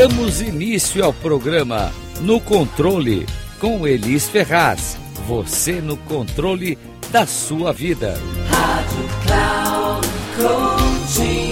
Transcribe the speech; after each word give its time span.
Damos 0.00 0.40
início 0.40 1.04
ao 1.04 1.12
programa 1.12 1.92
No 2.22 2.40
Controle 2.40 3.26
com 3.60 3.86
Elis 3.86 4.26
Ferraz. 4.26 4.96
Você 5.26 5.78
no 5.82 5.94
controle 5.94 6.78
da 7.12 7.26
sua 7.26 7.70
vida. 7.70 8.14
Rádio 8.48 9.04
Cloud 9.26 10.08
Coaching. 10.38 11.50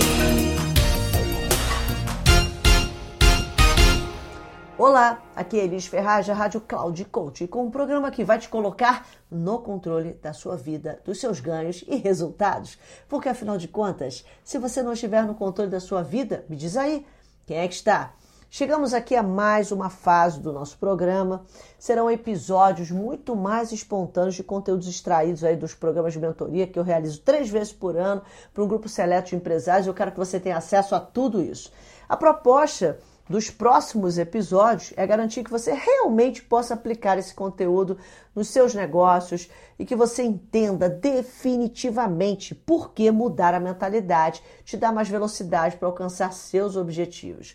Olá, 4.78 5.22
aqui 5.36 5.60
é 5.60 5.64
Elis 5.64 5.86
Ferraz 5.86 6.26
da 6.26 6.32
Rádio 6.32 6.62
Cloud 6.62 7.04
Coaching, 7.04 7.48
com 7.48 7.66
um 7.66 7.70
programa 7.70 8.10
que 8.10 8.24
vai 8.24 8.38
te 8.38 8.48
colocar 8.48 9.06
no 9.30 9.58
controle 9.58 10.14
da 10.22 10.32
sua 10.32 10.56
vida, 10.56 10.98
dos 11.04 11.20
seus 11.20 11.38
ganhos 11.38 11.84
e 11.86 11.96
resultados. 11.96 12.78
Porque 13.10 13.28
afinal 13.28 13.58
de 13.58 13.68
contas, 13.68 14.24
se 14.42 14.56
você 14.56 14.82
não 14.82 14.94
estiver 14.94 15.26
no 15.26 15.34
controle 15.34 15.70
da 15.70 15.80
sua 15.80 16.02
vida, 16.02 16.46
me 16.48 16.56
diz 16.56 16.78
aí, 16.78 17.04
quem 17.44 17.58
é 17.58 17.68
que 17.68 17.74
está? 17.74 18.14
Chegamos 18.50 18.94
aqui 18.94 19.14
a 19.14 19.22
mais 19.22 19.70
uma 19.70 19.90
fase 19.90 20.40
do 20.40 20.54
nosso 20.54 20.78
programa. 20.78 21.44
Serão 21.78 22.10
episódios 22.10 22.90
muito 22.90 23.36
mais 23.36 23.72
espontâneos 23.72 24.36
de 24.36 24.42
conteúdos 24.42 24.88
extraídos 24.88 25.44
aí 25.44 25.54
dos 25.54 25.74
programas 25.74 26.14
de 26.14 26.18
mentoria 26.18 26.66
que 26.66 26.78
eu 26.78 26.82
realizo 26.82 27.20
três 27.20 27.50
vezes 27.50 27.74
por 27.74 27.94
ano 27.94 28.22
para 28.54 28.64
um 28.64 28.66
grupo 28.66 28.88
seleto 28.88 29.28
de 29.28 29.36
empresários. 29.36 29.86
Eu 29.86 29.92
quero 29.92 30.12
que 30.12 30.18
você 30.18 30.40
tenha 30.40 30.56
acesso 30.56 30.94
a 30.94 31.00
tudo 31.00 31.42
isso. 31.42 31.70
A 32.08 32.16
proposta 32.16 32.98
dos 33.28 33.50
próximos 33.50 34.16
episódios 34.16 34.94
é 34.96 35.06
garantir 35.06 35.44
que 35.44 35.50
você 35.50 35.74
realmente 35.74 36.42
possa 36.42 36.72
aplicar 36.72 37.18
esse 37.18 37.34
conteúdo 37.34 37.98
nos 38.34 38.48
seus 38.48 38.74
negócios 38.74 39.50
e 39.78 39.84
que 39.84 39.94
você 39.94 40.22
entenda 40.22 40.88
definitivamente 40.88 42.54
por 42.54 42.92
que 42.92 43.10
mudar 43.10 43.52
a 43.52 43.60
mentalidade 43.60 44.42
te 44.64 44.78
dá 44.78 44.90
mais 44.90 45.08
velocidade 45.10 45.76
para 45.76 45.86
alcançar 45.86 46.32
seus 46.32 46.76
objetivos. 46.76 47.54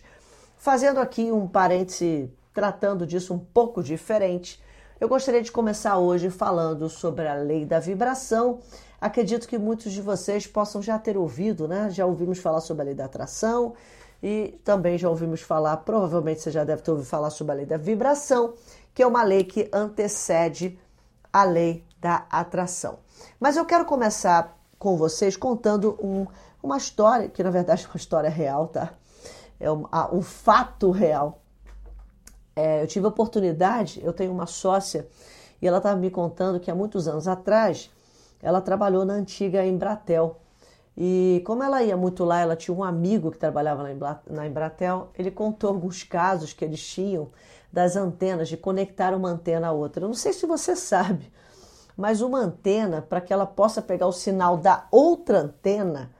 Fazendo 0.64 0.98
aqui 0.98 1.30
um 1.30 1.46
parêntese, 1.46 2.32
tratando 2.54 3.06
disso 3.06 3.34
um 3.34 3.38
pouco 3.38 3.82
diferente, 3.82 4.58
eu 4.98 5.06
gostaria 5.06 5.42
de 5.42 5.52
começar 5.52 5.98
hoje 5.98 6.30
falando 6.30 6.88
sobre 6.88 7.28
a 7.28 7.34
lei 7.34 7.66
da 7.66 7.78
vibração. 7.78 8.60
Acredito 8.98 9.46
que 9.46 9.58
muitos 9.58 9.92
de 9.92 10.00
vocês 10.00 10.46
possam 10.46 10.80
já 10.80 10.98
ter 10.98 11.18
ouvido, 11.18 11.68
né? 11.68 11.90
Já 11.90 12.06
ouvimos 12.06 12.38
falar 12.38 12.62
sobre 12.62 12.80
a 12.80 12.84
lei 12.86 12.94
da 12.94 13.04
atração 13.04 13.74
e 14.22 14.58
também 14.64 14.96
já 14.96 15.06
ouvimos 15.06 15.42
falar, 15.42 15.76
provavelmente 15.76 16.40
você 16.40 16.50
já 16.50 16.64
deve 16.64 16.80
ter 16.80 16.92
ouvido 16.92 17.06
falar 17.06 17.28
sobre 17.28 17.52
a 17.52 17.56
lei 17.56 17.66
da 17.66 17.76
vibração, 17.76 18.54
que 18.94 19.02
é 19.02 19.06
uma 19.06 19.22
lei 19.22 19.44
que 19.44 19.68
antecede 19.70 20.78
a 21.30 21.44
lei 21.44 21.84
da 22.00 22.24
atração. 22.30 23.00
Mas 23.38 23.58
eu 23.58 23.66
quero 23.66 23.84
começar 23.84 24.58
com 24.78 24.96
vocês 24.96 25.36
contando 25.36 25.98
um, 26.02 26.26
uma 26.62 26.78
história, 26.78 27.28
que 27.28 27.42
na 27.42 27.50
verdade 27.50 27.84
é 27.84 27.86
uma 27.86 27.98
história 27.98 28.30
real, 28.30 28.68
tá? 28.68 28.94
É 29.64 29.72
um, 29.72 29.84
um 30.12 30.22
fato 30.22 30.90
real. 30.90 31.40
É, 32.54 32.82
eu 32.82 32.86
tive 32.86 33.06
a 33.06 33.08
oportunidade, 33.08 34.00
eu 34.04 34.12
tenho 34.12 34.30
uma 34.30 34.46
sócia 34.46 35.08
e 35.60 35.66
ela 35.66 35.78
estava 35.78 35.98
me 35.98 36.10
contando 36.10 36.60
que 36.60 36.70
há 36.70 36.74
muitos 36.74 37.08
anos 37.08 37.26
atrás 37.26 37.90
ela 38.42 38.60
trabalhou 38.60 39.04
na 39.04 39.14
antiga 39.14 39.64
Embratel. 39.64 40.36
E 40.96 41.42
como 41.46 41.62
ela 41.62 41.82
ia 41.82 41.96
muito 41.96 42.24
lá, 42.24 42.40
ela 42.40 42.54
tinha 42.54 42.76
um 42.76 42.84
amigo 42.84 43.30
que 43.30 43.38
trabalhava 43.38 43.82
na 44.30 44.46
Embratel, 44.46 45.08
ele 45.18 45.30
contou 45.30 45.70
alguns 45.70 46.04
casos 46.04 46.52
que 46.52 46.64
eles 46.64 46.86
tinham 46.86 47.30
das 47.72 47.96
antenas, 47.96 48.48
de 48.48 48.56
conectar 48.56 49.14
uma 49.14 49.28
antena 49.28 49.68
a 49.68 49.72
outra. 49.72 50.04
Eu 50.04 50.08
não 50.08 50.14
sei 50.14 50.32
se 50.32 50.46
você 50.46 50.76
sabe, 50.76 51.32
mas 51.96 52.20
uma 52.20 52.38
antena, 52.38 53.02
para 53.02 53.20
que 53.20 53.32
ela 53.32 53.46
possa 53.46 53.82
pegar 53.82 54.06
o 54.06 54.12
sinal 54.12 54.56
da 54.56 54.86
outra 54.92 55.40
antena, 55.40 56.12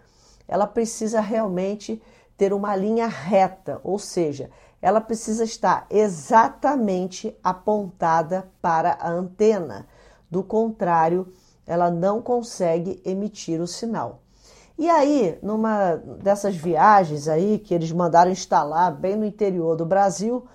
ela 0.48 0.67
precisa 0.67 1.20
realmente 1.20 2.03
ter 2.37 2.53
uma 2.53 2.75
linha 2.75 3.07
reta, 3.07 3.81
ou 3.83 3.99
seja, 3.99 4.51
ela 4.81 5.01
precisa 5.01 5.45
estar 5.45 5.86
exatamente 5.89 7.36
apontada 7.42 8.48
para 8.61 8.98
a 9.01 9.11
antena. 9.11 9.86
Do 10.31 10.42
contrário, 10.42 11.33
ela 11.67 11.91
não 11.91 12.20
consegue 12.20 13.01
emitir 13.05 13.61
o 13.61 13.67
sinal. 13.67 14.20
E 14.77 14.91
aí, 14.91 15.39
numa 15.41 15.95
dessas 15.97 16.57
viagens 16.57 17.29
aí 17.29 17.58
que 17.58 17.73
eles 17.73 17.92
mandaram 17.92 18.31
instalar 18.31 18.92
bem 18.92 19.14
no 19.14 19.25
interior 19.25 19.77
do 19.77 19.87
Brasil, 19.87 20.47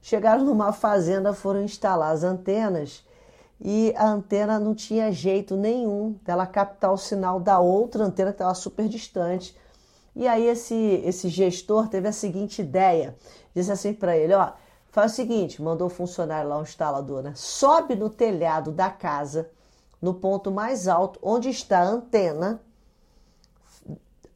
chegaram 0.00 0.44
numa 0.44 0.72
fazenda, 0.72 1.34
foram 1.34 1.62
instalar 1.62 2.12
as 2.12 2.22
antenas 2.22 3.04
e 3.60 3.92
a 3.96 4.06
antena 4.06 4.60
não 4.60 4.74
tinha 4.74 5.10
jeito 5.10 5.56
nenhum 5.56 6.14
dela 6.22 6.46
captar 6.46 6.92
o 6.92 6.96
sinal 6.96 7.40
da 7.40 7.58
outra 7.58 8.04
antena 8.04 8.30
que 8.30 8.36
estava 8.36 8.54
super 8.54 8.88
distante 8.88 9.56
e 10.18 10.26
aí 10.26 10.48
esse, 10.48 10.74
esse 11.04 11.28
gestor 11.28 11.86
teve 11.86 12.08
a 12.08 12.12
seguinte 12.12 12.60
ideia, 12.60 13.16
disse 13.54 13.70
assim 13.70 13.94
para 13.94 14.16
ele, 14.16 14.34
ó, 14.34 14.50
faz 14.90 15.12
o 15.12 15.14
seguinte, 15.14 15.62
mandou 15.62 15.86
o 15.86 15.90
funcionário 15.90 16.50
lá, 16.50 16.58
um 16.58 16.62
instalador, 16.62 17.22
né? 17.22 17.32
Sobe 17.36 17.94
no 17.94 18.10
telhado 18.10 18.72
da 18.72 18.90
casa, 18.90 19.48
no 20.02 20.12
ponto 20.12 20.50
mais 20.50 20.88
alto, 20.88 21.20
onde 21.22 21.48
está 21.48 21.78
a 21.78 21.86
antena. 21.86 22.60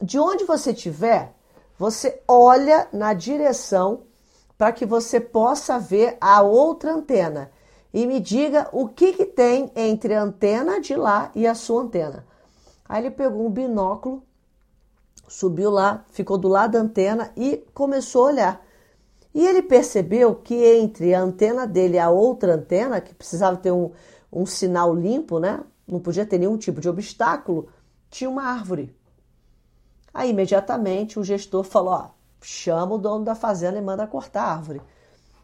De 0.00 0.20
onde 0.20 0.44
você 0.44 0.70
estiver, 0.70 1.34
você 1.76 2.22
olha 2.28 2.86
na 2.92 3.12
direção 3.12 4.04
para 4.56 4.70
que 4.70 4.86
você 4.86 5.18
possa 5.18 5.80
ver 5.80 6.16
a 6.20 6.42
outra 6.42 6.92
antena 6.92 7.50
e 7.92 8.06
me 8.06 8.20
diga 8.20 8.68
o 8.70 8.86
que, 8.86 9.14
que 9.14 9.26
tem 9.26 9.72
entre 9.74 10.14
a 10.14 10.22
antena 10.22 10.80
de 10.80 10.94
lá 10.94 11.32
e 11.34 11.44
a 11.44 11.56
sua 11.56 11.82
antena. 11.82 12.24
Aí 12.88 13.02
ele 13.02 13.10
pegou 13.10 13.44
um 13.44 13.50
binóculo 13.50 14.22
subiu 15.32 15.70
lá, 15.70 16.04
ficou 16.10 16.36
do 16.36 16.46
lado 16.46 16.72
da 16.72 16.80
antena 16.80 17.32
e 17.36 17.64
começou 17.72 18.26
a 18.26 18.28
olhar. 18.28 18.66
E 19.34 19.46
ele 19.46 19.62
percebeu 19.62 20.34
que 20.34 20.54
entre 20.54 21.14
a 21.14 21.20
antena 21.22 21.66
dele 21.66 21.96
e 21.96 21.98
a 21.98 22.10
outra 22.10 22.54
antena, 22.54 23.00
que 23.00 23.14
precisava 23.14 23.56
ter 23.56 23.72
um, 23.72 23.90
um 24.30 24.44
sinal 24.44 24.94
limpo, 24.94 25.38
né? 25.38 25.60
Não 25.88 25.98
podia 25.98 26.26
ter 26.26 26.38
nenhum 26.38 26.58
tipo 26.58 26.80
de 26.80 26.88
obstáculo, 26.88 27.68
tinha 28.10 28.28
uma 28.28 28.44
árvore. 28.44 28.94
Aí 30.12 30.30
imediatamente 30.30 31.18
o 31.18 31.24
gestor 31.24 31.64
falou: 31.64 31.94
ó, 31.94 32.10
chama 32.42 32.94
o 32.94 32.98
dono 32.98 33.24
da 33.24 33.34
fazenda 33.34 33.78
e 33.78 33.82
manda 33.82 34.06
cortar 34.06 34.42
a 34.42 34.52
árvore. 34.52 34.82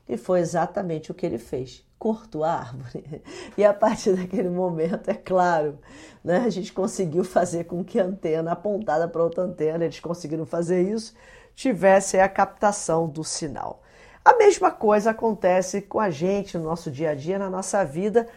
E 0.06 0.18
foi 0.18 0.40
exatamente 0.40 1.10
o 1.10 1.14
que 1.14 1.24
ele 1.24 1.38
fez 1.38 1.87
cortou 1.98 2.44
a 2.44 2.52
árvore. 2.52 3.22
E 3.56 3.64
a 3.64 3.74
partir 3.74 4.14
daquele 4.14 4.48
momento, 4.48 5.10
é 5.10 5.14
claro, 5.14 5.78
né, 6.22 6.44
a 6.46 6.50
gente 6.50 6.72
conseguiu 6.72 7.24
fazer 7.24 7.64
com 7.64 7.82
que 7.82 7.98
a 7.98 8.04
antena 8.04 8.52
apontada 8.52 9.08
para 9.08 9.22
outra 9.22 9.42
antena, 9.42 9.84
eles 9.84 9.98
conseguiram 9.98 10.46
fazer 10.46 10.82
isso, 10.82 11.12
tivesse 11.56 12.20
a 12.20 12.28
captação 12.28 13.08
do 13.08 13.24
sinal. 13.24 13.82
A 14.24 14.36
mesma 14.36 14.70
coisa 14.70 15.10
acontece 15.10 15.82
com 15.82 15.98
a 15.98 16.08
gente 16.08 16.56
no 16.56 16.64
nosso 16.64 16.88
dia 16.88 17.10
a 17.10 17.14
dia, 17.14 17.38
na 17.38 17.50
nossa 17.50 17.84
vida, 17.84 18.28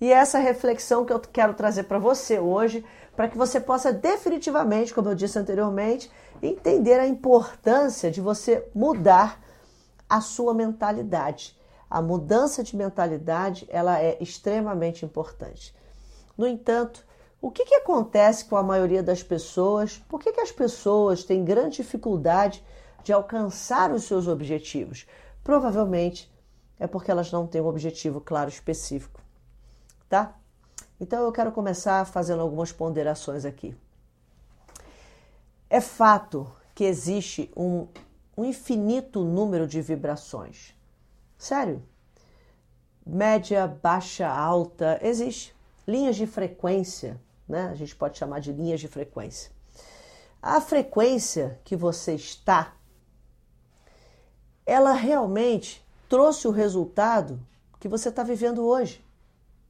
e 0.00 0.10
é 0.10 0.16
essa 0.16 0.38
reflexão 0.38 1.04
que 1.04 1.12
eu 1.12 1.20
quero 1.20 1.52
trazer 1.52 1.82
para 1.82 1.98
você 1.98 2.38
hoje, 2.38 2.82
para 3.14 3.28
que 3.28 3.36
você 3.36 3.60
possa 3.60 3.92
definitivamente, 3.92 4.94
como 4.94 5.10
eu 5.10 5.14
disse 5.14 5.38
anteriormente, 5.38 6.10
entender 6.42 6.98
a 6.98 7.06
importância 7.06 8.10
de 8.10 8.20
você 8.20 8.66
mudar 8.74 9.38
a 10.08 10.22
sua 10.22 10.54
mentalidade 10.54 11.59
a 11.90 12.00
mudança 12.00 12.62
de 12.62 12.76
mentalidade 12.76 13.66
ela 13.68 14.00
é 14.00 14.16
extremamente 14.22 15.04
importante. 15.04 15.74
No 16.38 16.46
entanto, 16.46 17.04
o 17.42 17.50
que, 17.50 17.64
que 17.64 17.74
acontece 17.74 18.44
com 18.44 18.56
a 18.56 18.62
maioria 18.62 19.02
das 19.02 19.22
pessoas? 19.22 19.98
Por 20.08 20.20
que, 20.20 20.32
que 20.32 20.40
as 20.40 20.52
pessoas 20.52 21.24
têm 21.24 21.44
grande 21.44 21.76
dificuldade 21.76 22.64
de 23.02 23.12
alcançar 23.12 23.90
os 23.90 24.04
seus 24.04 24.28
objetivos? 24.28 25.06
Provavelmente 25.42 26.30
é 26.78 26.86
porque 26.86 27.10
elas 27.10 27.32
não 27.32 27.46
têm 27.46 27.60
um 27.60 27.66
objetivo 27.66 28.20
claro 28.20 28.48
específico, 28.48 29.20
tá? 30.08 30.36
Então 31.00 31.24
eu 31.24 31.32
quero 31.32 31.50
começar 31.50 32.04
fazendo 32.06 32.40
algumas 32.40 32.70
ponderações 32.70 33.44
aqui. 33.44 33.74
É 35.68 35.80
fato 35.80 36.50
que 36.74 36.84
existe 36.84 37.50
um, 37.56 37.88
um 38.36 38.44
infinito 38.44 39.24
número 39.24 39.66
de 39.66 39.80
vibrações. 39.80 40.74
Sério. 41.40 41.82
Média, 43.04 43.66
baixa, 43.66 44.28
alta, 44.28 45.00
existe. 45.02 45.56
Linhas 45.88 46.14
de 46.14 46.26
frequência, 46.26 47.18
né? 47.48 47.70
A 47.70 47.74
gente 47.74 47.96
pode 47.96 48.18
chamar 48.18 48.40
de 48.40 48.52
linhas 48.52 48.78
de 48.78 48.86
frequência. 48.86 49.50
A 50.42 50.60
frequência 50.60 51.58
que 51.64 51.74
você 51.74 52.14
está, 52.14 52.74
ela 54.66 54.92
realmente 54.92 55.82
trouxe 56.10 56.46
o 56.46 56.50
resultado 56.50 57.40
que 57.80 57.88
você 57.88 58.10
está 58.10 58.22
vivendo 58.22 58.62
hoje. 58.62 59.02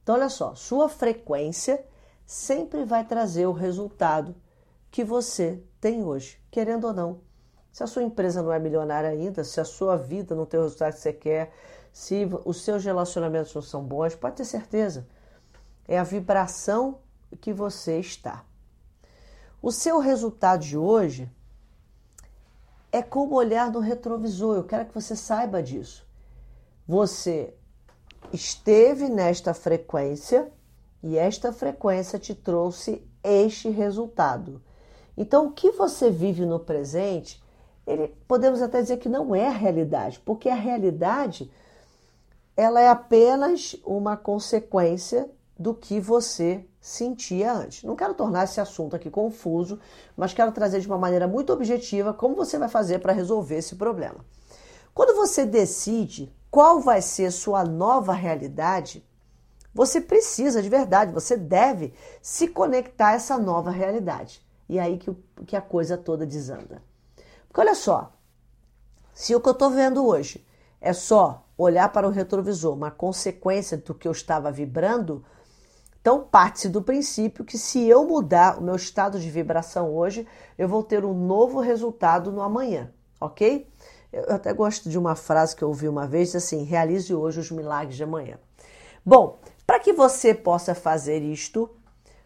Então, 0.03 0.15
olha 0.15 0.27
só, 0.27 0.53
sua 0.55 0.89
frequência 0.89 1.85
sempre 2.25 2.83
vai 2.83 3.05
trazer 3.05 3.45
o 3.45 3.53
resultado 3.53 4.35
que 4.91 5.05
você 5.05 5.63
tem 5.79 6.03
hoje, 6.03 6.37
querendo 6.51 6.87
ou 6.87 6.93
não. 6.93 7.30
Se 7.71 7.83
a 7.83 7.87
sua 7.87 8.03
empresa 8.03 8.41
não 8.41 8.51
é 8.51 8.59
milionária 8.59 9.09
ainda, 9.09 9.43
se 9.43 9.59
a 9.61 9.65
sua 9.65 9.95
vida 9.95 10.35
não 10.35 10.45
tem 10.45 10.59
o 10.59 10.63
resultado 10.63 10.93
que 10.93 10.99
você 10.99 11.13
quer, 11.13 11.53
se 11.93 12.27
os 12.45 12.61
seus 12.63 12.83
relacionamentos 12.83 13.53
não 13.53 13.61
são 13.61 13.83
bons, 13.83 14.15
pode 14.15 14.35
ter 14.35 14.45
certeza. 14.45 15.07
É 15.87 15.97
a 15.97 16.03
vibração 16.03 16.99
que 17.39 17.53
você 17.53 17.99
está. 17.99 18.43
O 19.61 19.71
seu 19.71 19.99
resultado 19.99 20.61
de 20.61 20.77
hoje 20.77 21.29
é 22.91 23.01
como 23.01 23.35
olhar 23.35 23.71
no 23.71 23.79
retrovisor. 23.79 24.57
Eu 24.57 24.63
quero 24.63 24.85
que 24.85 24.93
você 24.93 25.15
saiba 25.15 25.63
disso. 25.63 26.05
Você 26.87 27.53
esteve 28.33 29.07
nesta 29.07 29.53
frequência 29.53 30.51
e 31.01 31.17
esta 31.17 31.53
frequência 31.53 32.19
te 32.19 32.35
trouxe 32.35 33.05
este 33.23 33.69
resultado. 33.69 34.61
Então, 35.15 35.47
o 35.47 35.51
que 35.51 35.71
você 35.71 36.09
vive 36.09 36.45
no 36.45 36.59
presente, 36.59 37.40
ele, 37.91 38.15
podemos 38.27 38.61
até 38.61 38.81
dizer 38.81 38.97
que 38.97 39.09
não 39.09 39.35
é 39.35 39.47
a 39.47 39.51
realidade, 39.51 40.19
porque 40.19 40.49
a 40.49 40.55
realidade 40.55 41.51
ela 42.55 42.81
é 42.81 42.87
apenas 42.87 43.75
uma 43.85 44.17
consequência 44.17 45.29
do 45.57 45.73
que 45.73 45.99
você 45.99 46.65
sentia 46.79 47.53
antes. 47.53 47.83
Não 47.83 47.95
quero 47.95 48.13
tornar 48.13 48.45
esse 48.45 48.59
assunto 48.59 48.95
aqui 48.95 49.09
confuso, 49.09 49.79
mas 50.17 50.33
quero 50.33 50.51
trazer 50.51 50.79
de 50.79 50.87
uma 50.87 50.97
maneira 50.97 51.27
muito 51.27 51.53
objetiva 51.53 52.13
como 52.13 52.35
você 52.35 52.57
vai 52.57 52.67
fazer 52.67 52.99
para 52.99 53.13
resolver 53.13 53.57
esse 53.57 53.75
problema. 53.75 54.25
Quando 54.93 55.15
você 55.15 55.45
decide 55.45 56.33
qual 56.49 56.79
vai 56.81 57.01
ser 57.01 57.31
sua 57.31 57.63
nova 57.63 58.13
realidade, 58.13 59.05
você 59.73 60.01
precisa 60.01 60.61
de 60.61 60.67
verdade, 60.67 61.13
você 61.13 61.37
deve 61.37 61.93
se 62.21 62.47
conectar 62.47 63.09
a 63.09 63.13
essa 63.13 63.37
nova 63.37 63.69
realidade. 63.69 64.41
E 64.67 64.77
é 64.77 64.81
aí 64.81 64.97
que, 64.97 65.15
que 65.45 65.55
a 65.55 65.61
coisa 65.61 65.97
toda 65.97 66.25
desanda. 66.25 66.81
Porque 67.51 67.59
olha 67.59 67.75
só, 67.75 68.13
se 69.13 69.35
o 69.35 69.41
que 69.41 69.49
eu 69.49 69.51
estou 69.51 69.69
vendo 69.69 70.07
hoje 70.07 70.47
é 70.79 70.93
só 70.93 71.45
olhar 71.57 71.91
para 71.91 72.07
o 72.07 72.09
retrovisor, 72.09 72.73
uma 72.73 72.89
consequência 72.89 73.77
do 73.77 73.93
que 73.93 74.07
eu 74.07 74.13
estava 74.13 74.49
vibrando, 74.49 75.21
então 75.99 76.23
parte-se 76.23 76.69
do 76.69 76.81
princípio 76.81 77.43
que 77.43 77.57
se 77.57 77.85
eu 77.85 78.07
mudar 78.07 78.57
o 78.57 78.63
meu 78.63 78.77
estado 78.77 79.19
de 79.19 79.29
vibração 79.29 79.93
hoje, 79.93 80.25
eu 80.57 80.65
vou 80.69 80.81
ter 80.81 81.03
um 81.03 81.13
novo 81.13 81.59
resultado 81.59 82.31
no 82.31 82.41
amanhã, 82.41 82.89
ok? 83.19 83.69
Eu 84.13 84.33
até 84.33 84.53
gosto 84.53 84.89
de 84.89 84.97
uma 84.97 85.13
frase 85.13 85.53
que 85.53 85.61
eu 85.61 85.67
ouvi 85.67 85.89
uma 85.89 86.07
vez, 86.07 86.33
assim, 86.33 86.63
realize 86.63 87.13
hoje 87.13 87.41
os 87.41 87.51
milagres 87.51 87.97
de 87.97 88.03
amanhã. 88.03 88.39
Bom, 89.05 89.39
para 89.67 89.77
que 89.77 89.91
você 89.91 90.33
possa 90.33 90.73
fazer 90.73 91.21
isto, 91.21 91.69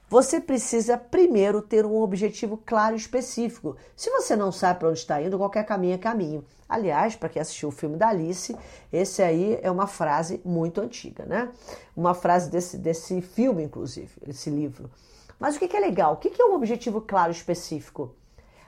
você 0.08 0.40
precisa 0.40 0.98
primeiro 0.98 1.62
ter 1.62 1.86
um 1.86 2.00
objetivo 2.00 2.62
claro 2.64 2.96
e 2.96 2.98
específico. 2.98 3.76
Se 3.96 4.10
você 4.12 4.36
não 4.36 4.52
sabe 4.52 4.80
para 4.80 4.90
onde 4.90 5.00
está 5.00 5.20
indo, 5.22 5.38
qualquer 5.38 5.66
caminho 5.66 5.96
é 5.96 5.98
caminho. 5.98 6.46
Aliás, 6.70 7.16
para 7.16 7.28
quem 7.28 7.42
assistiu 7.42 7.70
o 7.70 7.72
filme 7.72 7.98
da 7.98 8.10
Alice, 8.10 8.56
esse 8.94 9.24
aí 9.24 9.60
é 9.62 9.72
uma 9.72 9.88
frase 9.88 10.42
muito 10.46 10.80
antiga, 10.80 11.26
né? 11.26 11.50
Uma 11.96 12.14
frase 12.14 12.50
desse, 12.52 12.78
desse 12.78 13.20
filme, 13.20 13.64
inclusive, 13.64 14.12
esse 14.28 14.50
livro. 14.50 14.92
Mas 15.40 15.56
o 15.56 15.60
que 15.60 15.76
é 15.76 15.80
legal? 15.80 16.14
O 16.14 16.18
que 16.18 16.40
é 16.40 16.46
um 16.46 16.54
objetivo 16.54 17.02
claro 17.02 17.32
e 17.32 17.36
específico? 17.36 18.16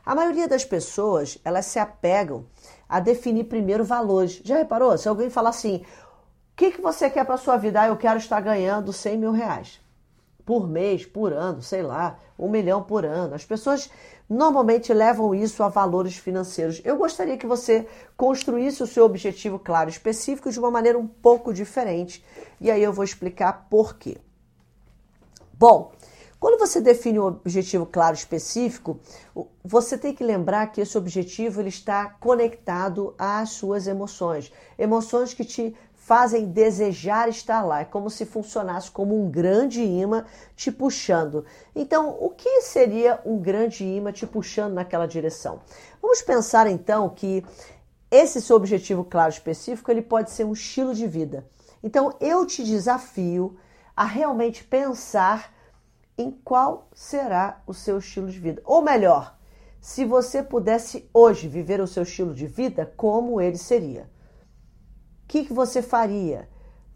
A 0.04 0.16
maioria 0.16 0.48
das 0.48 0.66
pessoas, 0.66 1.38
elas 1.44 1.66
se 1.68 1.78
apegam 1.78 2.45
a 2.89 3.00
definir 3.00 3.44
primeiro 3.44 3.84
valores. 3.84 4.42
Já 4.44 4.57
reparou? 4.57 4.98
Se 4.98 5.07
alguém 5.07 5.30
falar 5.30 5.50
assim, 5.50 5.78
o 5.78 6.56
que, 6.56 6.72
que 6.72 6.81
você 6.81 7.10
quer 7.10 7.25
para 7.25 7.36
a 7.36 7.39
sua 7.39 7.57
vida? 7.57 7.81
Ah, 7.81 7.88
eu 7.88 7.98
quero 7.98 8.18
estar 8.18 8.39
ganhando 8.42 8.92
100 8.92 9.18
mil 9.18 9.31
reais 9.31 9.86
por 10.47 10.65
mês, 10.65 11.05
por 11.05 11.33
ano, 11.33 11.61
sei 11.61 11.83
lá, 11.83 12.17
um 12.39 12.49
milhão 12.49 12.81
por 12.81 13.05
ano. 13.05 13.35
As 13.35 13.44
pessoas 13.44 13.91
normalmente 14.29 14.94
levam 14.94 15.35
isso 15.35 15.61
a 15.61 15.67
valores 15.67 16.15
financeiros. 16.15 16.81
Eu 16.85 16.95
gostaria 16.95 17.38
que 17.38 17.45
você 17.45 17.85
construísse 18.15 18.81
o 18.81 18.88
seu 18.88 19.03
objetivo 19.03 19.59
claro, 19.59 19.89
específico, 19.89 20.49
de 20.49 20.57
uma 20.57 20.71
maneira 20.71 20.97
um 20.97 21.05
pouco 21.05 21.53
diferente. 21.53 22.23
E 22.61 22.71
aí 22.71 22.81
eu 22.81 22.94
vou 22.94 23.03
explicar 23.03 23.67
por 23.69 23.97
quê. 23.97 24.19
Bom, 25.51 25.91
quando 26.39 26.57
você 26.57 26.79
define 26.79 27.19
um 27.19 27.25
objetivo 27.25 27.85
claro 27.85 28.15
específico, 28.15 29.01
você 29.61 29.97
tem 29.97 30.13
que 30.13 30.23
lembrar 30.23 30.67
que 30.67 30.79
esse 30.79 30.97
objetivo 30.97 31.59
ele 31.59 31.69
está 31.69 32.05
conectado 32.21 33.13
às 33.17 33.50
suas 33.50 33.85
emoções. 33.85 34.53
Emoções 34.77 35.33
que 35.33 35.43
te 35.43 35.75
fazem 36.07 36.45
desejar 36.45 37.27
estar 37.27 37.62
lá. 37.63 37.81
É 37.81 37.86
como 37.86 38.09
se 38.09 38.25
funcionasse 38.25 38.89
como 38.89 39.21
um 39.21 39.30
grande 39.30 39.83
imã 39.83 40.24
te 40.56 40.71
puxando. 40.71 41.44
Então, 41.75 42.15
o 42.21 42.30
que 42.30 42.62
seria 42.62 43.19
um 43.25 43.38
grande 43.38 43.83
imã 43.83 44.13
te 44.13 44.25
puxando 44.25 44.74
naquela 44.74 45.06
direção? 45.06 45.59
Vamos 46.01 46.21
pensar 46.21 46.65
então 46.65 47.09
que 47.09 47.44
esse 48.09 48.42
seu 48.42 48.56
objetivo 48.56 49.04
claro 49.04 49.33
específico, 49.33 49.92
ele 49.92 50.01
pode 50.01 50.31
ser 50.31 50.45
um 50.45 50.54
estilo 50.54 50.95
de 50.95 51.06
vida. 51.06 51.45
Então, 51.83 52.15
eu 52.21 52.45
te 52.45 52.63
desafio 52.63 53.57
a 53.94 54.06
realmente 54.06 54.63
pensar 54.63 55.53
em 56.18 56.31
qual 56.31 56.88
será 56.94 57.62
o 57.68 57.74
seu 57.74 57.98
estilo 57.98 58.31
de 58.31 58.39
vida. 58.39 58.62
Ou 58.63 58.81
melhor, 58.81 59.38
se 59.81 60.06
você 60.06 60.42
pudesse 60.42 61.10
hoje 61.13 61.50
viver 61.50 61.81
o 61.81 61.88
seu 61.88 62.03
estilo 62.03 62.33
de 62.33 62.48
vida, 62.48 62.94
como 62.95 63.42
ele 63.42 63.57
seria? 63.57 64.10
Que, 65.27 65.45
que 65.45 65.53
você 65.53 65.81
faria? 65.81 66.47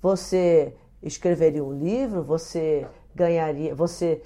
Você 0.01 0.73
escreveria 1.03 1.63
um 1.63 1.73
livro? 1.73 2.23
Você 2.23 2.87
ganharia? 3.13 3.75
Você 3.75 4.23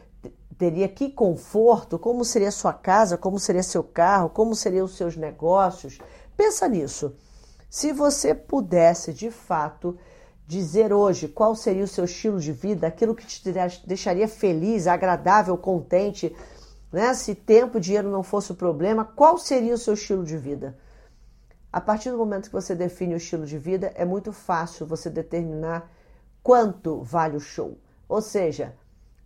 teria 0.58 0.88
que 0.88 1.10
conforto? 1.10 1.98
Como 1.98 2.24
seria 2.24 2.52
sua 2.52 2.74
casa? 2.74 3.18
Como 3.18 3.40
seria 3.40 3.64
seu 3.64 3.84
carro? 3.84 4.30
Como 4.30 4.56
seriam 4.56 4.86
os 4.86 4.96
seus 4.96 5.18
negócios? 5.18 5.98
Pensa 6.38 6.68
nisso. 6.68 7.16
Se 7.70 7.92
você 7.92 8.34
pudesse 8.34 9.12
de 9.12 9.32
fato 9.32 9.98
dizer 10.48 10.94
hoje 10.94 11.28
qual 11.28 11.56
seria 11.56 11.84
o 11.84 11.88
seu 11.88 12.06
estilo 12.06 12.40
de 12.40 12.52
vida, 12.52 12.88
aquilo 12.88 13.16
que 13.16 13.26
te 13.26 13.42
deixaria 13.86 14.28
feliz, 14.28 14.86
agradável, 14.86 15.58
contente, 15.58 16.34
né? 16.92 17.14
Se 17.14 17.34
tempo 17.34 17.78
e 17.78 17.82
dinheiro 17.82 18.10
não 18.10 18.22
fosse 18.22 18.52
o 18.52 18.56
problema, 18.56 19.04
qual 19.04 19.38
seria 19.38 19.74
o 19.74 19.78
seu 19.78 19.96
estilo 19.96 20.24
de 20.24 20.38
vida? 20.38 20.78
A 21.76 21.82
partir 21.82 22.10
do 22.10 22.18
momento 22.18 22.46
que 22.46 22.54
você 22.54 22.74
define 22.74 23.16
o 23.16 23.18
estilo 23.18 23.46
de 23.46 23.58
vida, 23.58 23.92
é 23.96 24.06
muito 24.06 24.32
fácil 24.32 24.86
você 24.86 25.10
determinar 25.10 25.92
quanto 26.42 27.02
vale 27.02 27.36
o 27.36 27.40
show. 27.42 27.78
Ou 28.08 28.22
seja, 28.22 28.74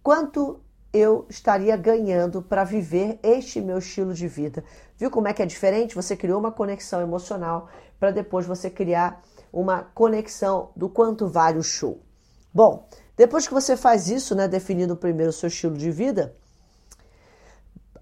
quanto 0.01 0.60
eu 0.92 1.28
estaria 1.30 1.78
ganhando 1.78 2.42
para 2.42 2.63
viver 2.63 3.19
este 3.22 3.62
meu 3.62 3.78
estilo 3.78 4.16
de 4.16 4.28
vida. 4.28 4.63
Viu 4.98 5.12
como 5.12 5.28
é 5.28 5.34
que 5.34 5.44
é 5.44 5.46
diferente? 5.46 5.94
Você 5.94 6.18
criou 6.18 6.40
uma 6.40 6.51
conexão 6.51 7.00
emocional 7.01 7.69
para 8.00 8.10
depois 8.10 8.48
você 8.48 8.68
criar 8.68 9.22
uma 9.54 9.84
conexão 9.84 10.72
do 10.75 10.90
quanto 10.90 11.28
vale 11.28 11.60
o 11.60 11.63
show. 11.63 12.02
Bom, 12.52 12.90
depois 13.16 13.48
que 13.48 13.54
você 13.54 13.78
faz 13.78 14.10
isso, 14.10 14.34
né, 14.34 14.48
definindo 14.48 14.98
primeiro 14.98 15.30
o 15.30 15.34
seu 15.34 15.50
estilo 15.50 15.78
de 15.78 15.92
vida, 15.92 16.36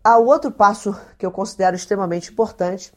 há 0.01 0.17
outro 0.17 0.53
passo 0.53 0.97
que 1.17 1.25
eu 1.25 1.31
considero 1.31 1.75
extremamente 1.75 2.31
importante, 2.31 2.93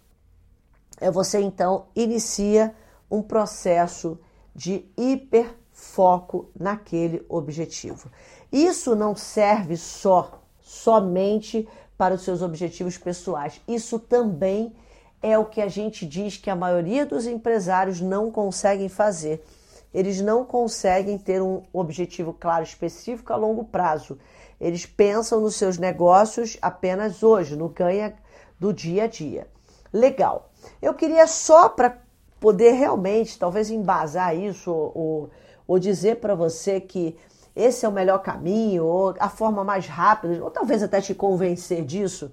é 1.01 1.11
você 1.11 1.41
então 1.41 1.87
inicia 1.97 2.75
um 3.11 3.23
processo 3.23 4.19
de 4.55 4.85
hiperfoco 4.97 6.51
naquele 6.59 7.25
objetivo. 7.29 8.11
Isso 8.53 8.95
não 8.95 9.17
serve 9.17 9.77
só, 9.77 10.43
somente 10.61 11.69
para 11.97 12.15
os 12.15 12.23
seus 12.23 12.43
objetivos 12.43 12.99
pessoais. 12.99 13.61
Isso 13.67 13.99
também 13.99 14.73
é 15.23 15.39
o 15.39 15.45
que 15.45 15.61
a 15.61 15.69
gente 15.69 16.07
diz 16.07 16.37
que 16.37 16.51
a 16.51 16.57
maioria 16.57 17.05
dos 17.05 17.27
empresários 17.27 18.01
não 18.01 18.31
conseguem 18.31 18.89
fazer. 18.89 19.45
Eles 19.93 20.21
não 20.21 20.45
conseguem 20.45 21.19
ter 21.19 21.43
um 21.43 21.63
objetivo 21.73 22.33
claro, 22.33 22.63
específico 22.63 23.33
a 23.33 23.37
longo 23.37 23.65
prazo. 23.65 24.19
Eles 24.61 24.87
pensam 24.87 25.41
nos 25.41 25.57
seus 25.57 25.79
negócios 25.79 26.57
apenas 26.63 27.23
hoje, 27.23 27.57
no 27.57 27.69
ganha 27.69 28.15
do 28.59 28.73
dia 28.73 29.05
a 29.05 29.07
dia. 29.07 29.47
Legal. 29.93 30.50
Eu 30.81 30.95
queria 30.95 31.27
só 31.27 31.69
para 31.69 31.99
poder 32.41 32.73
realmente, 32.73 33.39
talvez 33.39 33.71
embasar 33.71 34.37
isso 34.37 34.71
ou, 34.73 35.31
ou, 35.69 35.79
dizer 35.79 36.17
para 36.17 36.35
você 36.35 36.81
que 36.81 37.17
esse 37.55 37.85
é 37.85 37.89
o 37.89 37.93
melhor 37.93 38.19
caminho, 38.23 38.85
ou 38.85 39.15
a 39.19 39.29
forma 39.29 39.63
mais 39.63 39.87
rápida, 39.87 40.43
ou 40.43 40.51
talvez 40.51 40.83
até 40.83 41.01
te 41.01 41.15
convencer 41.15 41.85
disso, 41.85 42.33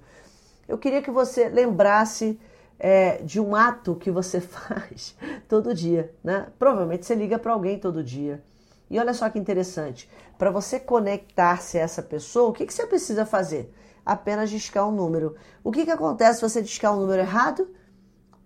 eu 0.66 0.78
queria 0.78 1.02
que 1.02 1.10
você 1.10 1.48
lembrasse 1.48 2.40
é, 2.78 3.18
de 3.22 3.40
um 3.40 3.54
ato 3.54 3.96
que 3.96 4.10
você 4.10 4.40
faz 4.40 5.16
todo 5.48 5.74
dia, 5.74 6.14
né? 6.22 6.46
Provavelmente 6.58 7.04
você 7.04 7.14
liga 7.14 7.38
para 7.38 7.52
alguém 7.52 7.78
todo 7.78 8.02
dia. 8.02 8.42
E 8.90 8.98
olha 8.98 9.12
só 9.12 9.28
que 9.28 9.38
interessante, 9.38 10.08
para 10.38 10.50
você 10.50 10.80
conectar-se 10.80 11.78
a 11.78 11.82
essa 11.82 12.02
pessoa, 12.02 12.48
o 12.48 12.52
que, 12.52 12.64
que 12.64 12.72
você 12.72 12.86
precisa 12.86 13.26
fazer? 13.26 13.74
Apenas 14.06 14.48
discar 14.48 14.88
um 14.88 14.92
número. 14.92 15.36
O 15.62 15.70
que, 15.70 15.84
que 15.84 15.90
acontece 15.90 16.40
se 16.40 16.48
você 16.48 16.62
discar 16.62 16.94
um 16.94 17.00
número 17.00 17.20
errado? 17.20 17.68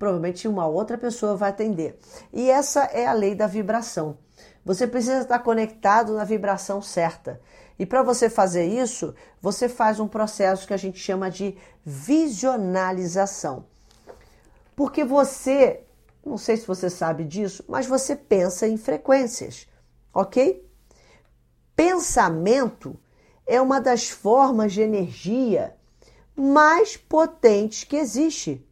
Provavelmente 0.03 0.49
uma 0.49 0.67
outra 0.67 0.99
pessoa 0.99 1.37
vai 1.37 1.51
atender. 1.51 1.97
E 2.33 2.51
essa 2.51 2.83
é 2.87 3.07
a 3.07 3.13
lei 3.13 3.37
da 3.37 3.47
vibração. 3.47 4.19
Você 4.65 4.85
precisa 4.85 5.21
estar 5.21 5.39
conectado 5.39 6.15
na 6.15 6.25
vibração 6.25 6.83
certa. 6.83 7.41
E 7.79 7.87
para 7.87 8.03
você 8.03 8.29
fazer 8.29 8.65
isso, 8.65 9.15
você 9.41 9.69
faz 9.69 10.01
um 10.01 10.09
processo 10.09 10.67
que 10.67 10.75
a 10.75 10.77
gente 10.77 10.99
chama 10.99 11.31
de 11.31 11.57
visionalização. 11.85 13.67
Porque 14.75 15.05
você, 15.05 15.85
não 16.27 16.37
sei 16.37 16.57
se 16.57 16.67
você 16.67 16.91
sabe 16.91 17.23
disso, 17.23 17.65
mas 17.69 17.87
você 17.87 18.17
pensa 18.17 18.67
em 18.67 18.77
frequências, 18.77 19.69
ok? 20.13 20.69
Pensamento 21.77 22.99
é 23.47 23.61
uma 23.61 23.81
das 23.81 24.11
formas 24.11 24.73
de 24.73 24.81
energia 24.81 25.77
mais 26.35 26.97
potentes 26.97 27.85
que 27.85 27.95
existe. 27.95 28.67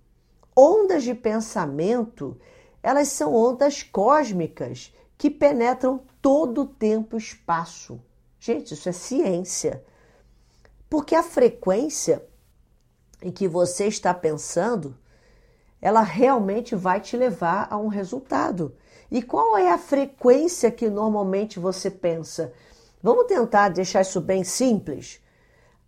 Ondas 0.57 1.03
de 1.03 1.15
pensamento, 1.15 2.37
elas 2.83 3.09
são 3.09 3.35
ondas 3.35 3.83
cósmicas 3.83 4.95
que 5.17 5.31
penetram 5.31 6.01
todo 6.21 6.63
o 6.63 6.67
tempo 6.67 7.17
e 7.17 7.19
espaço. 7.19 8.01
Gente, 8.39 8.75
isso 8.75 8.89
é 8.89 8.93
ciência. 8.93 9.85
Porque 10.89 11.15
a 11.15 11.23
frequência 11.23 12.25
em 13.23 13.31
que 13.31 13.47
você 13.47 13.87
está 13.87 14.15
pensando, 14.15 14.97
ela 15.81 16.01
realmente 16.01 16.75
vai 16.75 17.01
te 17.01 17.17
levar 17.17 17.69
a 17.71 17.77
um 17.77 17.89
resultado. 17.89 18.75
E 19.11 19.23
qual 19.23 19.59
é 19.59 19.71
a 19.71 19.79
frequência 19.79 20.71
que 20.71 20.89
normalmente 20.89 21.59
você 21.59 21.91
pensa? 21.91 22.53
Vamos 23.03 23.27
tentar 23.27 23.69
deixar 23.69 24.03
isso 24.03 24.21
bem 24.21 24.43
simples. 24.45 25.21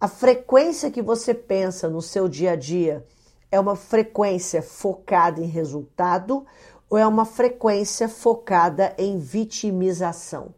A 0.00 0.08
frequência 0.08 0.90
que 0.90 1.00
você 1.00 1.32
pensa 1.32 1.88
no 1.88 2.02
seu 2.02 2.28
dia 2.28 2.52
a 2.52 2.56
dia 2.56 3.06
é 3.52 3.60
uma 3.60 3.76
frequência 3.76 4.62
focada 4.62 5.38
em 5.38 5.46
resultado 5.46 6.46
ou 6.88 6.96
é 6.96 7.06
uma 7.06 7.26
frequência 7.26 8.08
focada 8.08 8.94
em 8.96 9.18
vitimização? 9.18 10.54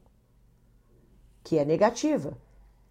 Que 1.43 1.59
é 1.59 1.65
negativa. 1.65 2.39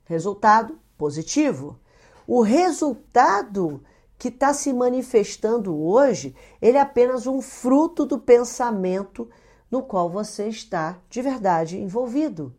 Resultado 0.03 0.77
positivo. 0.98 1.79
O 2.27 2.41
resultado 2.41 3.81
que 4.17 4.27
está 4.27 4.53
se 4.53 4.74
manifestando 4.74 5.75
hoje, 5.81 6.36
ele 6.62 6.77
é 6.77 6.81
apenas 6.81 7.25
um 7.25 7.41
fruto 7.41 8.05
do 8.05 8.19
pensamento 8.19 9.29
no 9.72 9.81
qual 9.81 10.10
você 10.10 10.50
está 10.50 11.00
de 11.10 11.22
verdade 11.22 11.77
envolvido. 11.79 12.53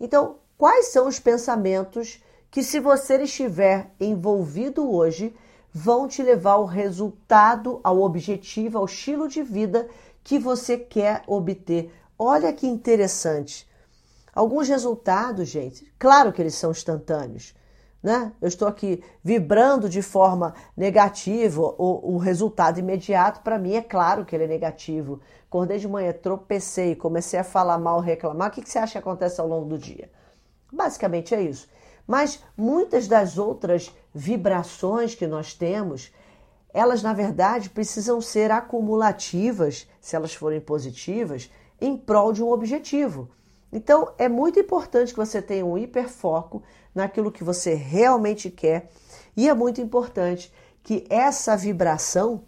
Então, 0.00 0.36
quais 0.56 0.86
são 0.86 1.08
os 1.08 1.18
pensamentos 1.18 2.22
que, 2.48 2.62
se 2.62 2.78
você 2.78 3.22
estiver 3.22 3.92
envolvido 4.00 4.90
hoje, 4.90 5.34
vão 5.72 6.08
te 6.08 6.22
levar 6.22 6.52
ao 6.52 6.64
resultado, 6.64 7.80
ao 7.82 8.00
objetivo, 8.00 8.78
ao 8.78 8.84
estilo 8.84 9.28
de 9.28 9.42
vida 9.42 9.88
que 10.22 10.38
você 10.38 10.76
quer 10.76 11.22
obter? 11.26 11.92
Olha 12.18 12.52
que 12.52 12.66
interessante. 12.66 13.68
Alguns 14.34 14.68
resultados, 14.68 15.48
gente, 15.48 15.90
claro 15.98 16.32
que 16.32 16.42
eles 16.42 16.54
são 16.54 16.70
instantâneos 16.70 17.54
né? 18.02 18.32
Eu 18.40 18.48
estou 18.48 18.68
aqui 18.68 19.02
vibrando 19.22 19.88
de 19.88 20.02
forma 20.02 20.54
negativa, 20.76 21.60
o, 21.60 22.14
o 22.14 22.18
resultado 22.18 22.78
imediato 22.78 23.40
para 23.40 23.58
mim 23.58 23.74
é 23.74 23.82
claro 23.82 24.24
que 24.24 24.34
ele 24.36 24.44
é 24.44 24.48
negativo. 24.48 25.20
Acordei 25.48 25.78
de 25.78 25.88
manhã, 25.88 26.12
tropecei, 26.12 26.94
comecei 26.94 27.38
a 27.40 27.44
falar 27.44 27.78
mal, 27.78 28.00
reclamar. 28.00 28.48
O 28.48 28.50
que, 28.52 28.62
que 28.62 28.70
você 28.70 28.78
acha 28.78 28.92
que 28.92 28.98
acontece 28.98 29.40
ao 29.40 29.48
longo 29.48 29.66
do 29.66 29.78
dia? 29.78 30.10
Basicamente 30.72 31.34
é 31.34 31.42
isso. 31.42 31.68
Mas 32.08 32.42
muitas 32.56 33.06
das 33.06 33.36
outras 33.36 33.94
vibrações 34.14 35.14
que 35.14 35.26
nós 35.26 35.52
temos, 35.52 36.10
elas 36.72 37.02
na 37.02 37.12
verdade 37.12 37.68
precisam 37.68 38.18
ser 38.22 38.50
acumulativas, 38.50 39.86
se 40.00 40.16
elas 40.16 40.32
forem 40.34 40.58
positivas, 40.58 41.50
em 41.78 41.98
prol 41.98 42.32
de 42.32 42.42
um 42.42 42.50
objetivo. 42.50 43.28
Então, 43.70 44.14
é 44.16 44.26
muito 44.26 44.58
importante 44.58 45.12
que 45.12 45.18
você 45.18 45.42
tenha 45.42 45.66
um 45.66 45.76
hiperfoco 45.76 46.62
naquilo 46.94 47.30
que 47.30 47.44
você 47.44 47.74
realmente 47.74 48.50
quer 48.50 48.88
e 49.36 49.46
é 49.46 49.52
muito 49.52 49.78
importante 49.78 50.50
que 50.82 51.06
essa 51.10 51.54
vibração 51.54 52.42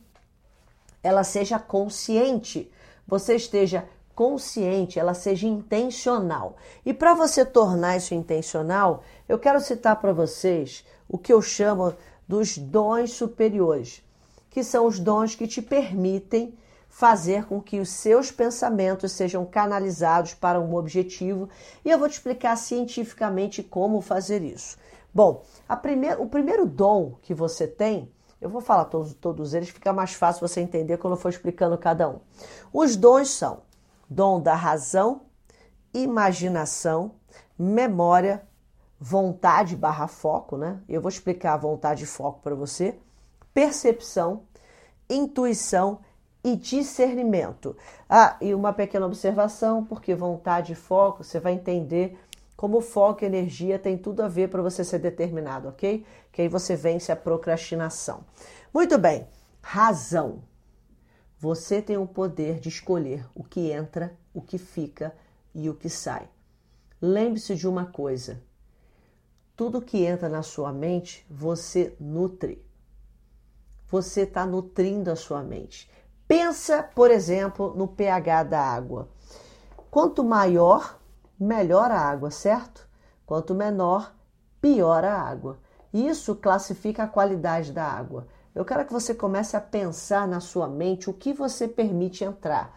ela 1.03 1.23
seja 1.23 1.59
consciente, 1.59 2.73
você 3.07 3.37
esteja 3.37 3.87
consciente, 4.21 4.99
ela 4.99 5.15
seja 5.15 5.47
intencional. 5.47 6.57
E 6.85 6.93
para 6.93 7.15
você 7.15 7.43
tornar 7.43 7.97
isso 7.97 8.15
intencional, 8.15 9.03
eu 9.27 9.39
quero 9.39 9.59
citar 9.63 9.99
para 9.99 10.13
vocês 10.13 10.85
o 11.09 11.17
que 11.17 11.33
eu 11.33 11.41
chamo 11.41 11.95
dos 12.29 12.59
dons 12.59 13.13
superiores, 13.13 14.05
que 14.51 14.63
são 14.63 14.85
os 14.85 15.01
dons 15.01 15.35
que 15.35 15.49
te 15.49 15.63
permitem 15.63 16.55
fazer 16.91 17.47
com 17.47 17.63
que 17.63 17.81
os 17.81 17.89
seus 17.89 18.31
pensamentos 18.31 19.13
sejam 19.13 19.47
canalizados 19.47 20.35
para 20.35 20.61
um 20.61 20.75
objetivo 20.75 21.49
e 21.83 21.91
eu 21.91 21.99
vou 21.99 22.07
te 22.07 22.13
explicar 22.13 22.57
cientificamente 22.57 23.63
como 23.63 24.03
fazer 24.03 24.43
isso. 24.43 24.77
Bom, 25.15 25.45
primeir, 25.81 26.21
o 26.21 26.27
primeiro 26.27 26.67
dom 26.67 27.15
que 27.23 27.33
você 27.33 27.67
tem, 27.67 28.13
eu 28.39 28.51
vou 28.51 28.61
falar 28.61 28.85
todos, 28.85 29.15
todos 29.15 29.55
eles, 29.55 29.71
fica 29.71 29.95
mais 29.95 30.13
fácil 30.13 30.47
você 30.47 30.61
entender 30.61 30.99
quando 30.99 31.15
eu 31.15 31.19
for 31.19 31.31
explicando 31.31 31.79
cada 31.79 32.07
um. 32.07 32.19
Os 32.71 32.97
dons 32.97 33.31
são 33.31 33.70
dom 34.11 34.41
da 34.41 34.57
razão, 34.57 35.23
imaginação, 35.95 37.13
memória, 37.57 38.43
vontade 38.99 39.77
barra 39.77 40.09
foco, 40.09 40.57
né? 40.57 40.81
Eu 40.89 41.01
vou 41.01 41.09
explicar 41.09 41.55
a 41.55 41.57
vontade 41.57 42.03
e 42.05 42.07
foco 42.07 42.41
para 42.43 42.55
você, 42.55 42.99
percepção, 43.55 44.43
intuição 45.09 46.01
e 46.43 46.57
discernimento. 46.57 47.77
Ah, 48.09 48.37
e 48.41 48.53
uma 48.53 48.73
pequena 48.73 49.07
observação, 49.07 49.85
porque 49.85 50.15
vontade 50.15 50.73
e 50.73 50.77
foco, 50.77 51.23
você 51.23 51.39
vai 51.39 51.53
entender 51.53 52.19
como 52.57 52.81
foco 52.81 53.25
e 53.25 53.27
energia 53.27 53.79
tem 53.79 53.97
tudo 53.97 54.23
a 54.23 54.29
ver 54.29 54.51
para 54.51 54.61
você 54.61 54.85
ser 54.85 54.99
determinado, 54.99 55.69
ok? 55.69 56.05
Que 56.31 56.43
aí 56.43 56.49
você 56.49 56.77
vence 56.77 57.11
a 57.11 57.17
procrastinação. 57.17 58.21
Muito 58.75 58.99
bem, 58.99 59.27
razão. 59.63 60.43
Você 61.41 61.81
tem 61.81 61.97
o 61.97 62.07
poder 62.07 62.61
de 62.61 62.69
escolher 62.69 63.27
o 63.35 63.43
que 63.43 63.73
entra, 63.73 64.15
o 64.35 64.43
que 64.43 64.59
fica 64.59 65.17
e 65.55 65.71
o 65.71 65.75
que 65.75 65.89
sai. 65.89 66.29
Lembre-se 67.01 67.55
de 67.55 67.67
uma 67.67 67.87
coisa: 67.87 68.43
tudo 69.57 69.81
que 69.81 70.05
entra 70.05 70.29
na 70.29 70.43
sua 70.43 70.71
mente, 70.71 71.25
você 71.31 71.97
nutre. 71.99 72.63
Você 73.89 74.25
está 74.25 74.45
nutrindo 74.45 75.11
a 75.11 75.17
sua 75.17 75.43
mente. 75.43 75.91
Pensa, 76.29 76.83
por 76.83 77.11
exemplo, 77.11 77.75
no 77.75 77.89
pH 77.89 78.43
da 78.43 78.61
água. 78.61 79.09
Quanto 79.91 80.23
maior, 80.23 81.01
melhor 81.39 81.91
a 81.91 82.01
água, 82.01 82.31
certo? 82.31 82.87
Quanto 83.25 83.55
menor, 83.55 84.15
pior 84.61 85.07
a 85.07 85.19
água. 85.19 85.59
Isso 85.91 86.37
classifica 86.37 87.05
a 87.05 87.09
qualidade 87.09 87.73
da 87.73 87.85
água. 87.85 88.29
Eu 88.55 88.65
quero 88.65 88.85
que 88.85 88.93
você 88.93 89.15
comece 89.15 89.57
a 89.57 89.61
pensar 89.61 90.27
na 90.27 90.41
sua 90.41 90.67
mente 90.67 91.09
o 91.09 91.13
que 91.13 91.33
você 91.33 91.69
permite 91.69 92.25
entrar, 92.25 92.77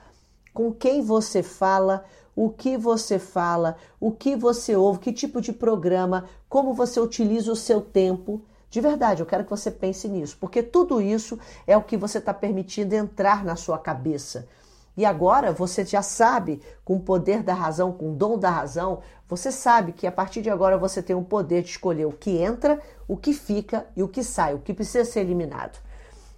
com 0.54 0.72
quem 0.72 1.02
você 1.02 1.42
fala, 1.42 2.06
o 2.36 2.50
que 2.50 2.78
você 2.78 3.18
fala, 3.18 3.76
o 4.00 4.12
que 4.12 4.36
você 4.36 4.76
ouve, 4.76 5.00
que 5.00 5.12
tipo 5.12 5.42
de 5.42 5.52
programa, 5.52 6.26
como 6.48 6.76
você 6.76 7.00
utiliza 7.00 7.52
o 7.52 7.56
seu 7.56 7.82
tempo. 7.82 8.42
De 8.70 8.82
verdade, 8.82 9.22
eu 9.22 9.26
quero 9.26 9.44
que 9.44 9.50
você 9.50 9.72
pense 9.72 10.08
nisso, 10.08 10.38
porque 10.40 10.62
tudo 10.62 11.02
isso 11.02 11.40
é 11.66 11.76
o 11.76 11.84
que 11.84 11.98
você 11.98 12.20
está 12.20 12.34
permitindo 12.34 12.94
entrar 12.94 13.44
na 13.44 13.56
sua 13.56 13.80
cabeça. 13.80 14.48
E 14.96 15.06
agora 15.06 15.52
você 15.52 15.84
já 15.84 16.04
sabe, 16.04 16.62
com 16.86 16.98
o 16.98 17.00
poder 17.00 17.42
da 17.42 17.54
razão, 17.54 17.92
com 17.92 18.12
o 18.12 18.16
dom 18.16 18.38
da 18.38 18.52
razão, 18.52 19.02
você 19.36 19.52
sabe 19.52 19.94
que 19.94 20.06
a 20.06 20.12
partir 20.12 20.44
de 20.44 20.50
agora 20.52 20.78
você 20.78 21.02
tem 21.02 21.16
o 21.16 21.24
poder 21.24 21.64
de 21.64 21.70
escolher 21.72 22.06
o 22.06 22.12
que 22.12 22.38
entra, 22.38 22.80
o 23.08 23.18
que 23.18 23.34
fica 23.34 23.88
e 23.96 24.04
o 24.04 24.08
que 24.08 24.24
sai, 24.24 24.54
o 24.54 24.60
que 24.60 24.76
precisa 24.76 25.04
ser 25.10 25.22
eliminado. 25.22 25.80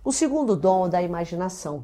O 0.02 0.14
segundo 0.14 0.56
dom 0.56 0.86
é 0.86 0.90
da 0.90 1.02
imaginação. 1.02 1.84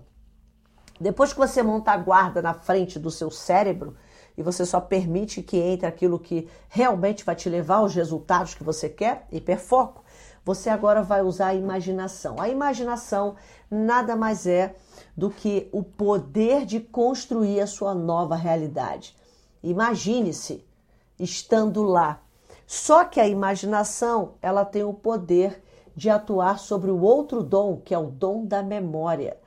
Depois 1.02 1.34
que 1.34 1.40
você 1.40 1.62
monta 1.62 1.92
a 1.92 1.98
guarda 1.98 2.42
na 2.42 2.54
frente 2.54 2.98
do 2.98 3.12
seu 3.12 3.30
cérebro 3.30 3.98
e 4.38 4.42
você 4.42 4.66
só 4.66 4.80
permite 4.80 5.44
que 5.44 5.58
entre 5.58 5.86
aquilo 5.86 6.18
que 6.18 6.48
realmente 6.70 7.26
vai 7.26 7.36
te 7.36 7.50
levar 7.50 7.78
aos 7.78 7.94
resultados 7.94 8.54
que 8.54 8.64
você 8.64 8.88
quer, 8.88 9.28
hiperfoco, 9.34 10.06
você 10.46 10.70
agora 10.70 11.04
vai 11.04 11.22
usar 11.22 11.48
a 11.48 11.56
imaginação. 11.56 12.40
A 12.40 12.48
imaginação 12.48 13.36
nada 13.70 14.16
mais 14.16 14.48
é 14.48 14.76
do 15.18 15.30
que 15.30 15.68
o 15.74 15.84
poder 15.84 16.66
de 16.66 16.80
construir 16.80 17.60
a 17.60 17.68
sua 17.68 17.94
nova 17.94 18.36
realidade. 18.38 19.14
Imagine-se 19.62 20.71
estando 21.22 21.84
lá. 21.84 22.22
Só 22.66 23.04
que 23.04 23.20
a 23.20 23.28
imaginação, 23.28 24.34
ela 24.42 24.66
tem 24.66 24.84
o 24.84 24.94
poder 24.94 25.62
de 25.96 26.10
atuar 26.10 26.58
sobre 26.58 26.90
o 26.90 27.02
outro 27.02 27.44
dom, 27.44 27.78
que 27.78 27.94
é 27.94 27.98
o 27.98 28.08
dom 28.08 28.46
da 28.46 28.64
memória. 28.64 29.38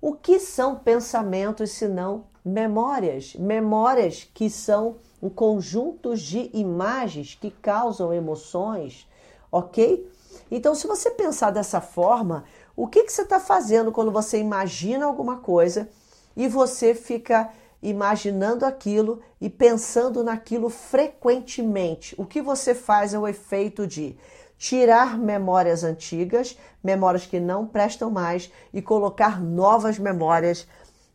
O 0.00 0.12
que 0.12 0.38
são 0.38 0.76
pensamentos 0.76 1.70
senão 1.70 2.24
memórias? 2.44 3.34
Memórias 3.34 4.28
que 4.32 4.50
são 4.50 4.96
um 5.22 5.30
conjunto 5.30 6.14
de 6.14 6.50
imagens 6.52 7.34
que 7.34 7.50
causam 7.50 8.12
emoções, 8.12 9.08
ok? 9.50 10.08
Então, 10.50 10.74
se 10.74 10.86
você 10.86 11.10
pensar 11.10 11.50
dessa 11.50 11.80
forma, 11.80 12.44
o 12.76 12.86
que, 12.86 13.04
que 13.04 13.12
você 13.12 13.22
está 13.22 13.40
fazendo 13.40 13.90
quando 13.90 14.12
você 14.12 14.38
imagina 14.38 15.06
alguma 15.06 15.38
coisa 15.38 15.88
e 16.36 16.46
você 16.46 16.94
fica 16.94 17.50
imaginando 17.82 18.64
aquilo 18.64 19.20
e 19.40 19.48
pensando 19.48 20.24
naquilo 20.24 20.68
frequentemente? 20.68 22.14
O 22.18 22.24
que 22.24 22.40
você 22.42 22.74
faz 22.74 23.14
é 23.14 23.18
o 23.18 23.28
efeito 23.28 23.86
de 23.86 24.16
tirar 24.58 25.18
memórias 25.18 25.84
antigas, 25.84 26.58
memórias 26.82 27.26
que 27.26 27.38
não 27.38 27.66
prestam 27.66 28.10
mais, 28.10 28.50
e 28.72 28.80
colocar 28.80 29.40
novas 29.40 29.98
memórias 29.98 30.66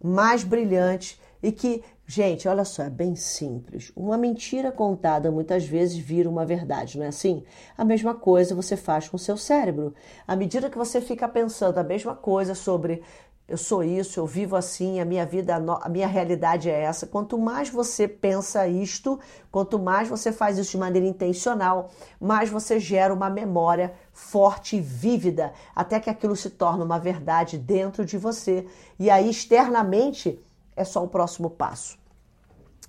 mais 0.03 0.43
brilhantes 0.43 1.19
e 1.41 1.51
que 1.51 1.83
Gente, 2.13 2.45
olha 2.45 2.65
só, 2.65 2.83
é 2.83 2.89
bem 2.89 3.15
simples. 3.15 3.89
Uma 3.95 4.17
mentira 4.17 4.69
contada 4.69 5.31
muitas 5.31 5.63
vezes 5.63 5.97
vira 5.97 6.29
uma 6.29 6.45
verdade, 6.45 6.97
não 6.97 7.05
é 7.05 7.07
assim? 7.07 7.41
A 7.77 7.85
mesma 7.85 8.13
coisa 8.13 8.53
você 8.53 8.75
faz 8.75 9.07
com 9.07 9.15
o 9.15 9.19
seu 9.19 9.37
cérebro. 9.37 9.93
À 10.27 10.35
medida 10.35 10.69
que 10.69 10.77
você 10.77 10.99
fica 10.99 11.25
pensando 11.25 11.77
a 11.77 11.83
mesma 11.85 12.13
coisa 12.13 12.53
sobre 12.53 13.01
eu 13.47 13.57
sou 13.57 13.83
isso, 13.83 14.19
eu 14.19 14.25
vivo 14.25 14.55
assim, 14.55 15.01
a 15.01 15.05
minha 15.05 15.25
vida, 15.25 15.55
a 15.55 15.89
minha 15.89 16.07
realidade 16.07 16.69
é 16.69 16.83
essa. 16.83 17.05
Quanto 17.05 17.37
mais 17.37 17.69
você 17.69 18.07
pensa 18.07 18.65
isto, 18.65 19.19
quanto 19.51 19.77
mais 19.77 20.07
você 20.07 20.31
faz 20.31 20.57
isso 20.57 20.71
de 20.71 20.77
maneira 20.77 21.05
intencional, 21.05 21.89
mais 22.19 22.49
você 22.49 22.79
gera 22.79 23.13
uma 23.13 23.29
memória 23.29 23.93
forte 24.13 24.77
e 24.77 24.81
vívida, 24.81 25.51
até 25.75 25.99
que 25.99 26.09
aquilo 26.09 26.35
se 26.35 26.49
torna 26.49 26.85
uma 26.85 26.97
verdade 26.97 27.57
dentro 27.57 28.05
de 28.05 28.17
você. 28.17 28.65
E 28.97 29.09
aí, 29.09 29.29
externamente, 29.29 30.41
é 30.75 30.85
só 30.85 31.03
o 31.03 31.07
próximo 31.09 31.49
passo. 31.49 31.99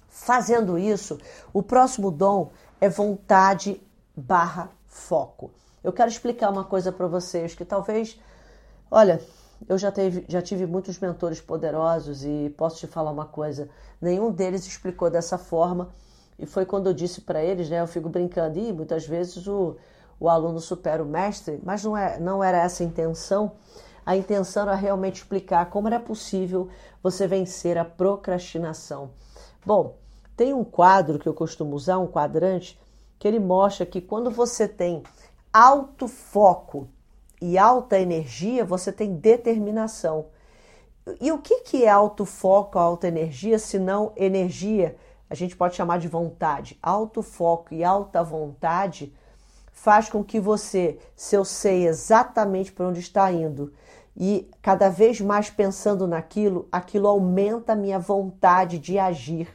Fazendo 0.09 0.79
isso, 0.79 1.19
o 1.53 1.63
próximo 1.63 2.11
dom 2.11 2.53
é 2.81 2.89
vontade 2.89 3.83
barra 4.17 4.71
foco. 4.87 5.51
Eu 5.83 5.93
quero 5.93 6.09
explicar 6.09 6.51
uma 6.51 6.63
coisa 6.63 6.93
para 6.93 7.09
vocês 7.09 7.55
que 7.55 7.65
talvez, 7.65 8.21
olha, 8.89 9.21
eu 9.69 9.79
já, 9.79 9.91
teve, 9.93 10.25
já 10.29 10.43
tive 10.43 10.67
muitos 10.67 10.99
mentores 10.99 11.41
poderosos 11.41 12.25
e 12.25 12.53
posso 12.57 12.79
te 12.79 12.87
falar 12.87 13.11
uma 13.11 13.27
coisa: 13.27 13.69
nenhum 14.01 14.31
deles 14.31 14.67
explicou 14.67 15.11
dessa 15.11 15.39
forma. 15.39 15.91
E 16.39 16.47
foi 16.47 16.67
quando 16.67 16.89
eu 16.89 16.95
disse 16.95 17.21
para 17.21 17.43
eles, 17.43 17.69
né? 17.69 17.81
Eu 17.81 17.87
fico 17.87 18.09
brincando, 18.09 18.59
e 18.59 18.73
muitas 18.73 19.07
vezes 19.07 19.47
o, 19.47 19.77
o 20.19 20.29
aluno 20.29 20.61
supera 20.61 21.03
o 21.03 21.07
mestre, 21.07 21.61
mas 21.63 21.85
não, 21.85 21.97
é, 21.97 22.19
não 22.19 22.43
era 22.43 22.59
essa 22.59 22.83
a 22.83 22.87
intenção. 22.87 23.53
A 24.05 24.17
intenção 24.17 24.65
era 24.65 24.75
realmente 24.75 25.17
explicar 25.17 25.71
como 25.71 25.87
era 25.87 26.01
possível 26.01 26.69
você 27.03 27.27
vencer 27.27 27.79
a 27.79 27.85
procrastinação. 27.85 29.11
Bom, 29.65 29.97
tem 30.37 30.53
um 30.53 30.65
quadro 30.65 31.19
que 31.19 31.29
eu 31.29 31.35
costumo 31.35 31.77
usar, 31.77 31.99
um 31.99 32.09
quadrante, 32.09 32.81
que 33.19 33.29
ele 33.29 33.39
mostra 33.39 33.87
que 33.87 34.01
quando 34.01 34.31
você 34.31 34.67
tem 34.67 35.05
alto 35.53 36.09
foco 36.09 36.89
e 37.43 37.59
alta 37.59 37.99
energia, 37.99 38.65
você 38.65 38.93
tem 38.93 39.17
determinação. 39.17 40.27
E 41.21 41.33
o 41.33 41.39
que, 41.39 41.63
que 41.63 41.85
é 41.85 41.89
alto 41.89 42.25
foco, 42.25 42.79
alta 42.79 43.09
energia, 43.09 43.59
se 43.59 43.81
não 43.81 44.13
energia? 44.15 44.95
A 45.29 45.35
gente 45.35 45.57
pode 45.57 45.75
chamar 45.75 45.99
de 45.99 46.07
vontade. 46.07 46.79
Alto 46.81 47.21
foco 47.21 47.75
e 47.75 47.83
alta 47.83 48.23
vontade 48.23 49.13
faz 49.73 50.09
com 50.09 50.23
que 50.23 50.39
você, 50.39 51.01
se 51.17 51.35
eu 51.35 51.45
sei 51.45 51.89
exatamente 51.89 52.71
para 52.71 52.87
onde 52.87 53.01
está 53.01 53.33
indo, 53.33 53.73
e 54.17 54.49
cada 54.63 54.89
vez 54.89 55.21
mais 55.21 55.51
pensando 55.51 56.07
naquilo, 56.07 56.69
aquilo 56.71 57.09
aumenta 57.09 57.73
a 57.73 57.77
minha 57.77 57.99
vontade 57.99 58.79
de 58.79 59.01
agir, 59.01 59.49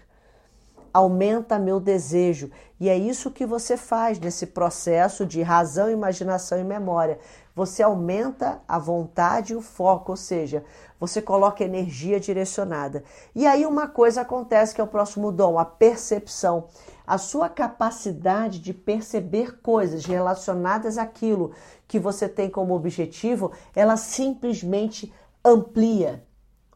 aumenta 0.94 1.58
meu 1.58 1.79
desejo. 1.79 2.51
E 2.82 2.89
é 2.89 2.98
isso 2.98 3.32
que 3.32 3.46
você 3.46 3.77
faz 3.77 4.20
nesse 4.20 4.48
processo 4.48 5.25
de 5.25 5.41
razão, 5.41 5.89
imaginação 5.89 6.60
e 6.60 6.65
memória. 6.65 7.17
Você 7.57 7.81
aumenta 7.81 8.61
a 8.67 8.77
vontade 8.77 9.53
e 9.53 9.55
o 9.55 9.63
foco, 9.63 10.11
ou 10.11 10.15
seja, 10.15 10.63
você 10.99 11.19
coloca 11.19 11.63
energia 11.63 12.19
direcionada. 12.19 13.03
E 13.33 13.47
aí 13.47 13.65
uma 13.65 13.87
coisa 13.87 14.21
acontece 14.21 14.75
que 14.75 14.79
é 14.79 14.83
o 14.83 14.87
próximo 14.87 15.31
dom, 15.31 15.57
a 15.57 15.65
percepção. 15.65 16.67
A 17.07 17.17
sua 17.17 17.49
capacidade 17.49 18.59
de 18.59 18.75
perceber 18.75 19.59
coisas 19.59 20.05
relacionadas 20.05 20.99
àquilo 20.99 21.51
que 21.87 21.97
você 21.97 22.29
tem 22.29 22.47
como 22.47 22.75
objetivo, 22.75 23.51
ela 23.75 23.97
simplesmente 23.97 25.11
amplia. 25.43 26.23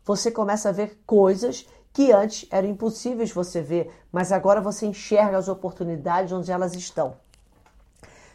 Você 0.03 0.31
começa 0.31 0.69
a 0.69 0.71
ver 0.71 0.99
coisas 1.05 1.67
que 1.93 2.11
antes 2.11 2.47
eram 2.49 2.69
impossíveis 2.69 3.31
você 3.31 3.61
ver, 3.61 3.91
mas 4.11 4.31
agora 4.31 4.59
você 4.59 4.87
enxerga 4.87 5.37
as 5.37 5.47
oportunidades 5.47 6.33
onde 6.33 6.51
elas 6.51 6.73
estão. 6.73 7.17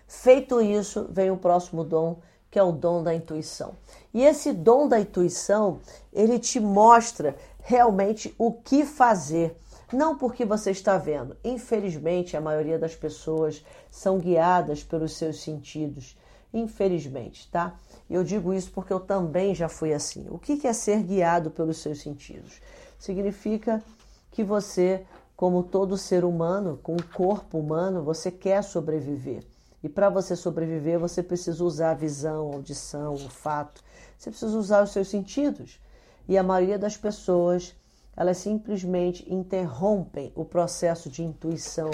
Feito 0.06 0.60
isso, 0.60 1.08
vem 1.10 1.32
o 1.32 1.36
próximo 1.36 1.82
dom, 1.82 2.20
que 2.56 2.60
é 2.60 2.62
o 2.62 2.72
dom 2.72 3.02
da 3.02 3.14
intuição. 3.14 3.74
E 4.14 4.22
esse 4.24 4.50
dom 4.50 4.88
da 4.88 4.98
intuição, 4.98 5.78
ele 6.10 6.38
te 6.38 6.58
mostra 6.58 7.36
realmente 7.60 8.34
o 8.38 8.50
que 8.50 8.86
fazer, 8.86 9.54
não 9.92 10.16
porque 10.16 10.42
você 10.42 10.70
está 10.70 10.96
vendo. 10.96 11.36
Infelizmente, 11.44 12.34
a 12.34 12.40
maioria 12.40 12.78
das 12.78 12.96
pessoas 12.96 13.62
são 13.90 14.18
guiadas 14.18 14.82
pelos 14.82 15.18
seus 15.18 15.42
sentidos 15.42 16.16
infelizmente, 16.54 17.50
tá? 17.50 17.78
Eu 18.08 18.24
digo 18.24 18.54
isso 18.54 18.70
porque 18.70 18.90
eu 18.90 19.00
também 19.00 19.54
já 19.54 19.68
fui 19.68 19.92
assim. 19.92 20.26
O 20.30 20.38
que 20.38 20.66
é 20.66 20.72
ser 20.72 21.02
guiado 21.02 21.50
pelos 21.50 21.76
seus 21.76 22.00
sentidos? 22.00 22.62
Significa 22.98 23.82
que 24.30 24.42
você, 24.42 25.04
como 25.36 25.62
todo 25.62 25.98
ser 25.98 26.24
humano, 26.24 26.80
com 26.82 26.96
o 26.96 27.04
corpo 27.12 27.58
humano, 27.58 28.02
você 28.02 28.30
quer 28.30 28.64
sobreviver. 28.64 29.44
E 29.86 29.88
para 29.88 30.10
você 30.10 30.34
sobreviver, 30.34 30.98
você 30.98 31.22
precisa 31.22 31.62
usar 31.62 31.92
a 31.92 31.94
visão, 31.94 32.50
a 32.50 32.54
audição, 32.56 33.14
o 33.14 33.22
olfato. 33.22 33.84
Você 34.18 34.30
precisa 34.30 34.58
usar 34.58 34.82
os 34.82 34.90
seus 34.90 35.06
sentidos. 35.06 35.80
E 36.26 36.36
a 36.36 36.42
maioria 36.42 36.76
das 36.76 36.96
pessoas, 36.96 37.72
elas 38.16 38.38
simplesmente 38.38 39.32
interrompem 39.32 40.32
o 40.34 40.44
processo 40.44 41.08
de 41.08 41.22
intuição, 41.22 41.92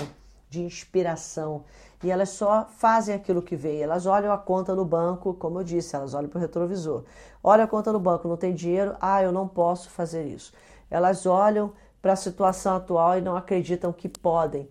de 0.49 0.63
inspiração, 0.63 1.65
e 2.03 2.11
elas 2.11 2.31
só 2.31 2.67
fazem 2.79 3.15
aquilo 3.15 3.43
que 3.43 3.55
vê. 3.55 3.81
Elas 3.81 4.07
olham 4.07 4.33
a 4.33 4.39
conta 4.39 4.75
no 4.75 4.87
banco, 4.87 5.35
como 5.35 5.61
eu 5.61 5.65
disse, 5.65 5.95
elas 5.95 6.15
olham 6.15 6.31
para 6.31 6.39
o 6.39 6.41
retrovisor. 6.41 7.05
Olha 7.45 7.65
a 7.65 7.69
conta 7.69 7.93
no 7.93 8.01
banco, 8.01 8.27
não 8.27 8.39
tem 8.39 8.55
dinheiro, 8.55 8.97
ah, 9.03 9.23
eu 9.23 9.33
não 9.33 9.47
posso 9.47 9.91
fazer 9.91 10.25
isso. 10.25 10.55
Elas 10.91 11.27
olham 11.27 11.75
para 12.01 12.15
a 12.15 12.17
situação 12.17 12.75
atual 12.75 13.19
e 13.19 13.21
não 13.21 13.37
acreditam 13.37 13.93
que 13.93 14.09
podem. 14.09 14.67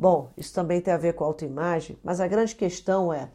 Bom, 0.00 0.30
isso 0.34 0.54
também 0.54 0.80
tem 0.80 0.94
a 0.94 0.96
ver 0.96 1.12
com 1.12 1.24
autoimagem, 1.24 1.98
mas 2.02 2.22
a 2.22 2.26
grande 2.26 2.56
questão 2.56 3.12
é, 3.12 3.28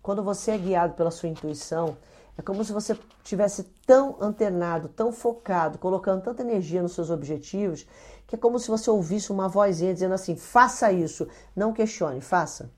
quando 0.00 0.22
você 0.22 0.52
é 0.52 0.56
guiado 0.56 0.94
pela 0.94 1.10
sua 1.10 1.28
intuição, 1.28 1.94
é 2.38 2.40
como 2.40 2.64
se 2.64 2.72
você 2.72 2.98
tivesse 3.22 3.64
tão 3.86 4.16
antenado, 4.18 4.88
tão 4.88 5.12
focado, 5.12 5.76
colocando 5.76 6.22
tanta 6.22 6.40
energia 6.40 6.80
nos 6.80 6.94
seus 6.94 7.10
objetivos, 7.10 7.86
que 8.26 8.34
é 8.34 8.38
como 8.38 8.58
se 8.58 8.68
você 8.68 8.88
ouvisse 8.88 9.30
uma 9.30 9.46
vozinha 9.46 9.92
dizendo 9.92 10.14
assim: 10.14 10.36
faça 10.36 10.90
isso, 10.90 11.28
não 11.54 11.74
questione, 11.74 12.22
faça. 12.22 12.70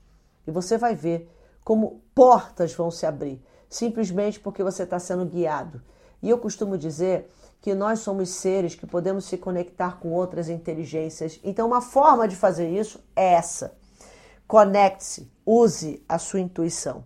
E 0.45 0.51
você 0.51 0.77
vai 0.77 0.93
ver 0.93 1.33
como 1.63 2.01
portas 2.13 2.73
vão 2.73 2.91
se 2.91 3.05
abrir, 3.05 3.41
simplesmente 3.69 4.37
porque 4.37 4.61
você 4.61 4.83
está 4.83 4.99
sendo 4.99 5.25
guiado. 5.25 5.81
E 6.21 6.29
eu 6.29 6.37
costumo 6.39 6.77
dizer 6.77 7.29
que 7.61 7.75
nós 7.75 7.99
somos 7.99 8.29
seres 8.29 8.75
que 8.75 8.87
podemos 8.87 9.25
se 9.25 9.37
conectar 9.37 9.99
com 9.99 10.11
outras 10.11 10.49
inteligências. 10.49 11.39
Então, 11.43 11.67
uma 11.67 11.81
forma 11.81 12.27
de 12.27 12.35
fazer 12.35 12.69
isso 12.69 13.03
é 13.15 13.33
essa. 13.33 13.77
Conecte-se, 14.47 15.31
use 15.45 16.03
a 16.07 16.17
sua 16.17 16.39
intuição. 16.39 17.03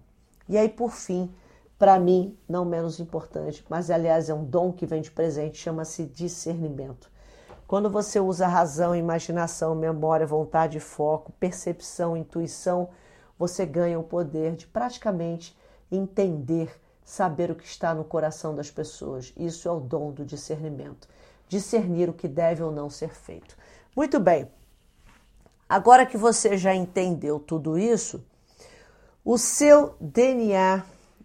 E 0.48 0.58
aí, 0.58 0.70
por 0.70 0.92
fim, 0.92 1.34
para 1.78 2.00
mim, 2.00 2.38
não 2.48 2.64
menos 2.64 3.00
importante, 3.00 3.66
mas 3.68 3.90
aliás 3.90 4.30
é 4.30 4.34
um 4.34 4.46
dom 4.46 4.72
que 4.72 4.86
vem 4.86 5.02
de 5.02 5.12
presente, 5.12 5.58
chama-se 5.58 6.06
discernimento. 6.06 7.12
Quando 7.68 7.90
você 7.90 8.20
usa 8.20 8.48
razão, 8.48 8.96
imaginação, 8.96 9.74
memória, 9.74 10.28
vontade, 10.28 10.80
foco, 10.80 11.34
percepção, 11.34 12.16
intuição, 12.16 12.90
você 13.38 13.66
ganha 13.66 14.00
o 14.00 14.04
poder 14.04 14.56
de 14.56 14.68
praticamente 14.68 15.58
entender, 15.92 16.80
saber 17.04 17.52
o 17.52 17.56
que 17.56 17.66
está 17.66 17.94
no 17.94 18.04
coração 18.04 18.56
das 18.56 18.72
pessoas. 18.72 19.34
Isso 19.38 19.68
é 19.68 19.72
o 19.72 19.80
dom 19.80 20.12
do 20.12 20.26
discernimento. 20.26 21.08
Discernir 21.48 22.10
o 22.10 22.14
que 22.14 22.28
deve 22.28 22.64
ou 22.64 22.72
não 22.72 22.90
ser 22.90 23.14
feito. 23.14 23.58
Muito 23.96 24.20
bem. 24.20 24.50
Agora 25.68 26.06
que 26.06 26.18
você 26.18 26.58
já 26.58 26.74
entendeu 26.74 27.40
tudo 27.40 27.78
isso, 27.78 28.24
o 29.24 29.38
seu 29.38 29.96
DNA 30.00 30.84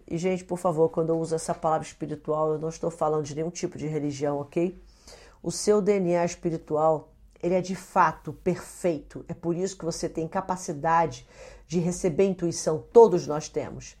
e, 0.09 0.17
gente, 0.17 0.43
por 0.43 0.57
favor, 0.57 0.89
quando 0.89 1.09
eu 1.09 1.19
uso 1.19 1.35
essa 1.35 1.53
palavra 1.53 1.85
espiritual, 1.85 2.53
eu 2.53 2.59
não 2.59 2.69
estou 2.69 2.89
falando 2.89 3.25
de 3.25 3.35
nenhum 3.35 3.51
tipo 3.51 3.77
de 3.77 3.85
religião, 3.85 4.39
ok? 4.39 4.75
O 5.43 5.51
seu 5.51 5.83
DNA 5.83 6.25
espiritual, 6.25 7.13
ele 7.43 7.53
é 7.53 7.61
de 7.61 7.75
fato 7.75 8.33
perfeito. 8.33 9.23
É 9.27 9.35
por 9.35 9.55
isso 9.55 9.77
que 9.77 9.85
você 9.85 10.09
tem 10.09 10.27
capacidade 10.27 11.27
de 11.67 11.79
receber 11.79 12.25
intuição, 12.25 12.83
todos 12.91 13.27
nós 13.27 13.47
temos. 13.49 13.95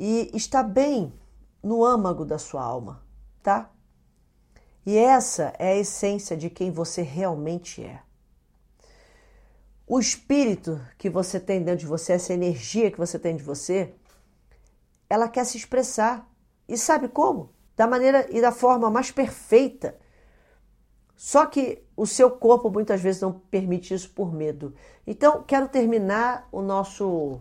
E 0.00 0.30
está 0.32 0.62
bem 0.62 1.12
no 1.60 1.84
âmago 1.84 2.24
da 2.24 2.38
sua 2.38 2.62
alma, 2.62 3.02
tá? 3.42 3.68
E 4.86 4.96
essa 4.96 5.52
é 5.58 5.72
a 5.72 5.76
essência 5.76 6.36
de 6.36 6.48
quem 6.48 6.70
você 6.70 7.02
realmente 7.02 7.82
é. 7.82 8.00
O 9.84 9.98
espírito 9.98 10.80
que 10.96 11.10
você 11.10 11.40
tem 11.40 11.64
dentro 11.64 11.80
de 11.80 11.86
você, 11.86 12.12
essa 12.12 12.32
energia 12.32 12.92
que 12.92 12.98
você 12.98 13.18
tem 13.18 13.34
de 13.34 13.42
você, 13.42 13.92
ela 15.10 15.28
quer 15.28 15.44
se 15.44 15.56
expressar. 15.56 16.30
E 16.68 16.76
sabe 16.78 17.08
como? 17.08 17.52
Da 17.74 17.86
maneira 17.86 18.24
e 18.30 18.40
da 18.40 18.52
forma 18.52 18.88
mais 18.88 19.10
perfeita. 19.10 19.98
Só 21.16 21.44
que 21.44 21.82
o 21.96 22.06
seu 22.06 22.30
corpo 22.30 22.70
muitas 22.70 23.00
vezes 23.00 23.20
não 23.20 23.32
permite 23.32 23.92
isso 23.92 24.10
por 24.10 24.32
medo. 24.32 24.74
Então, 25.04 25.42
quero 25.42 25.66
terminar 25.68 26.48
o 26.52 26.62
nosso, 26.62 27.40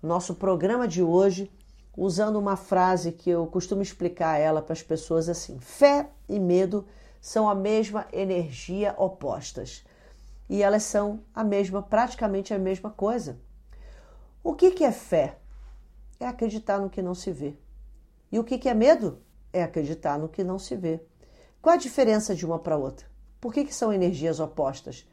nosso 0.00 0.36
programa 0.36 0.86
de 0.86 1.02
hoje 1.02 1.50
usando 1.96 2.36
uma 2.36 2.56
frase 2.56 3.12
que 3.12 3.30
eu 3.30 3.46
costumo 3.46 3.82
explicar 3.82 4.38
ela 4.38 4.60
para 4.60 4.74
as 4.74 4.82
pessoas 4.82 5.28
assim: 5.28 5.58
fé 5.58 6.10
e 6.28 6.38
medo 6.38 6.86
são 7.20 7.48
a 7.48 7.54
mesma 7.54 8.06
energia 8.12 8.94
opostas. 8.98 9.84
E 10.48 10.62
elas 10.62 10.84
são 10.84 11.20
a 11.34 11.42
mesma, 11.42 11.82
praticamente 11.82 12.54
a 12.54 12.58
mesma 12.58 12.90
coisa. 12.90 13.40
O 14.44 14.54
que, 14.54 14.70
que 14.70 14.84
é 14.84 14.92
fé? 14.92 15.38
É 16.20 16.26
acreditar 16.26 16.78
no 16.78 16.88
que 16.88 17.02
não 17.02 17.14
se 17.14 17.32
vê. 17.32 17.56
E 18.30 18.38
o 18.38 18.44
que, 18.44 18.58
que 18.58 18.68
é 18.68 18.74
medo? 18.74 19.20
É 19.52 19.62
acreditar 19.62 20.18
no 20.18 20.28
que 20.28 20.44
não 20.44 20.58
se 20.58 20.76
vê. 20.76 21.00
Qual 21.60 21.74
a 21.74 21.78
diferença 21.78 22.34
de 22.34 22.46
uma 22.46 22.58
para 22.58 22.76
outra? 22.76 23.06
Por 23.40 23.52
que, 23.52 23.64
que 23.64 23.74
são 23.74 23.92
energias 23.92 24.38
opostas? 24.38 25.08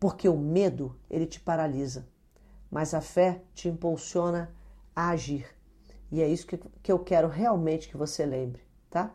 Porque 0.00 0.28
o 0.28 0.36
medo 0.36 0.96
ele 1.10 1.26
te 1.26 1.38
paralisa, 1.38 2.08
mas 2.70 2.94
a 2.94 3.00
fé 3.00 3.42
te 3.54 3.68
impulsiona 3.68 4.50
a 4.96 5.10
agir. 5.10 5.46
E 6.12 6.20
é 6.20 6.28
isso 6.28 6.46
que, 6.46 6.60
que 6.82 6.92
eu 6.92 6.98
quero 6.98 7.26
realmente 7.26 7.88
que 7.88 7.96
você 7.96 8.26
lembre, 8.26 8.62
tá? 8.90 9.10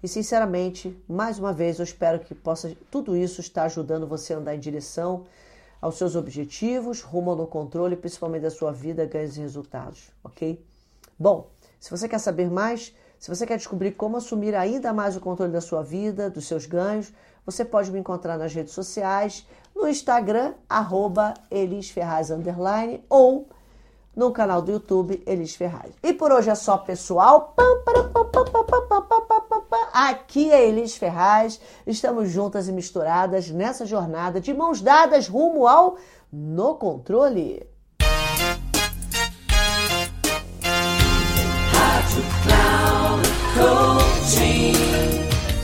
E 0.00 0.06
sinceramente, 0.06 0.96
mais 1.08 1.36
uma 1.36 1.52
vez, 1.52 1.80
eu 1.80 1.84
espero 1.84 2.20
que 2.20 2.32
possa 2.32 2.72
tudo 2.92 3.16
isso 3.16 3.40
estar 3.40 3.64
ajudando 3.64 4.06
você 4.06 4.32
a 4.32 4.36
andar 4.36 4.54
em 4.54 4.60
direção 4.60 5.26
aos 5.82 5.98
seus 5.98 6.14
objetivos, 6.14 7.02
rumo 7.02 7.34
no 7.34 7.44
controle, 7.44 7.96
principalmente 7.96 8.42
da 8.42 8.50
sua 8.50 8.70
vida, 8.70 9.04
ganhos 9.04 9.36
e 9.36 9.40
resultados, 9.40 10.12
ok? 10.22 10.64
Bom, 11.18 11.50
se 11.80 11.90
você 11.90 12.08
quer 12.08 12.20
saber 12.20 12.48
mais, 12.48 12.94
se 13.18 13.28
você 13.28 13.44
quer 13.44 13.56
descobrir 13.56 13.92
como 13.92 14.16
assumir 14.16 14.54
ainda 14.54 14.92
mais 14.92 15.16
o 15.16 15.20
controle 15.20 15.52
da 15.52 15.60
sua 15.60 15.82
vida, 15.82 16.30
dos 16.30 16.46
seus 16.46 16.66
ganhos, 16.66 17.12
você 17.44 17.64
pode 17.64 17.90
me 17.90 17.98
encontrar 17.98 18.38
nas 18.38 18.54
redes 18.54 18.72
sociais, 18.72 19.44
no 19.74 19.88
Instagram, 19.88 20.54
arroba 20.68 21.34
Elis 21.50 21.90
Ferraz, 21.90 22.30
ou 23.08 23.48
no 24.14 24.32
canal 24.32 24.60
do 24.62 24.72
YouTube 24.72 25.22
Elis 25.26 25.54
Ferraz. 25.54 25.92
E 26.02 26.12
por 26.12 26.32
hoje 26.32 26.50
é 26.50 26.54
só, 26.54 26.76
pessoal. 26.78 27.54
Aqui 29.92 30.50
é 30.50 30.68
Elis 30.68 30.96
Ferraz. 30.96 31.60
Estamos 31.86 32.30
juntas 32.30 32.68
e 32.68 32.72
misturadas 32.72 33.50
nessa 33.50 33.86
jornada 33.86 34.40
de 34.40 34.52
mãos 34.52 34.80
dadas 34.80 35.28
rumo 35.28 35.66
ao 35.66 35.96
No 36.32 36.74
Controle. 36.74 37.66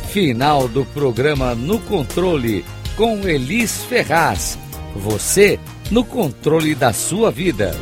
Final 0.08 0.68
do 0.68 0.84
programa 0.86 1.54
No 1.56 1.80
Controle 1.80 2.64
com 2.96 3.18
Elis 3.28 3.82
Ferraz. 3.84 4.56
Você 4.94 5.58
no 5.90 6.04
controle 6.04 6.74
da 6.74 6.92
sua 6.92 7.30
vida. 7.30 7.72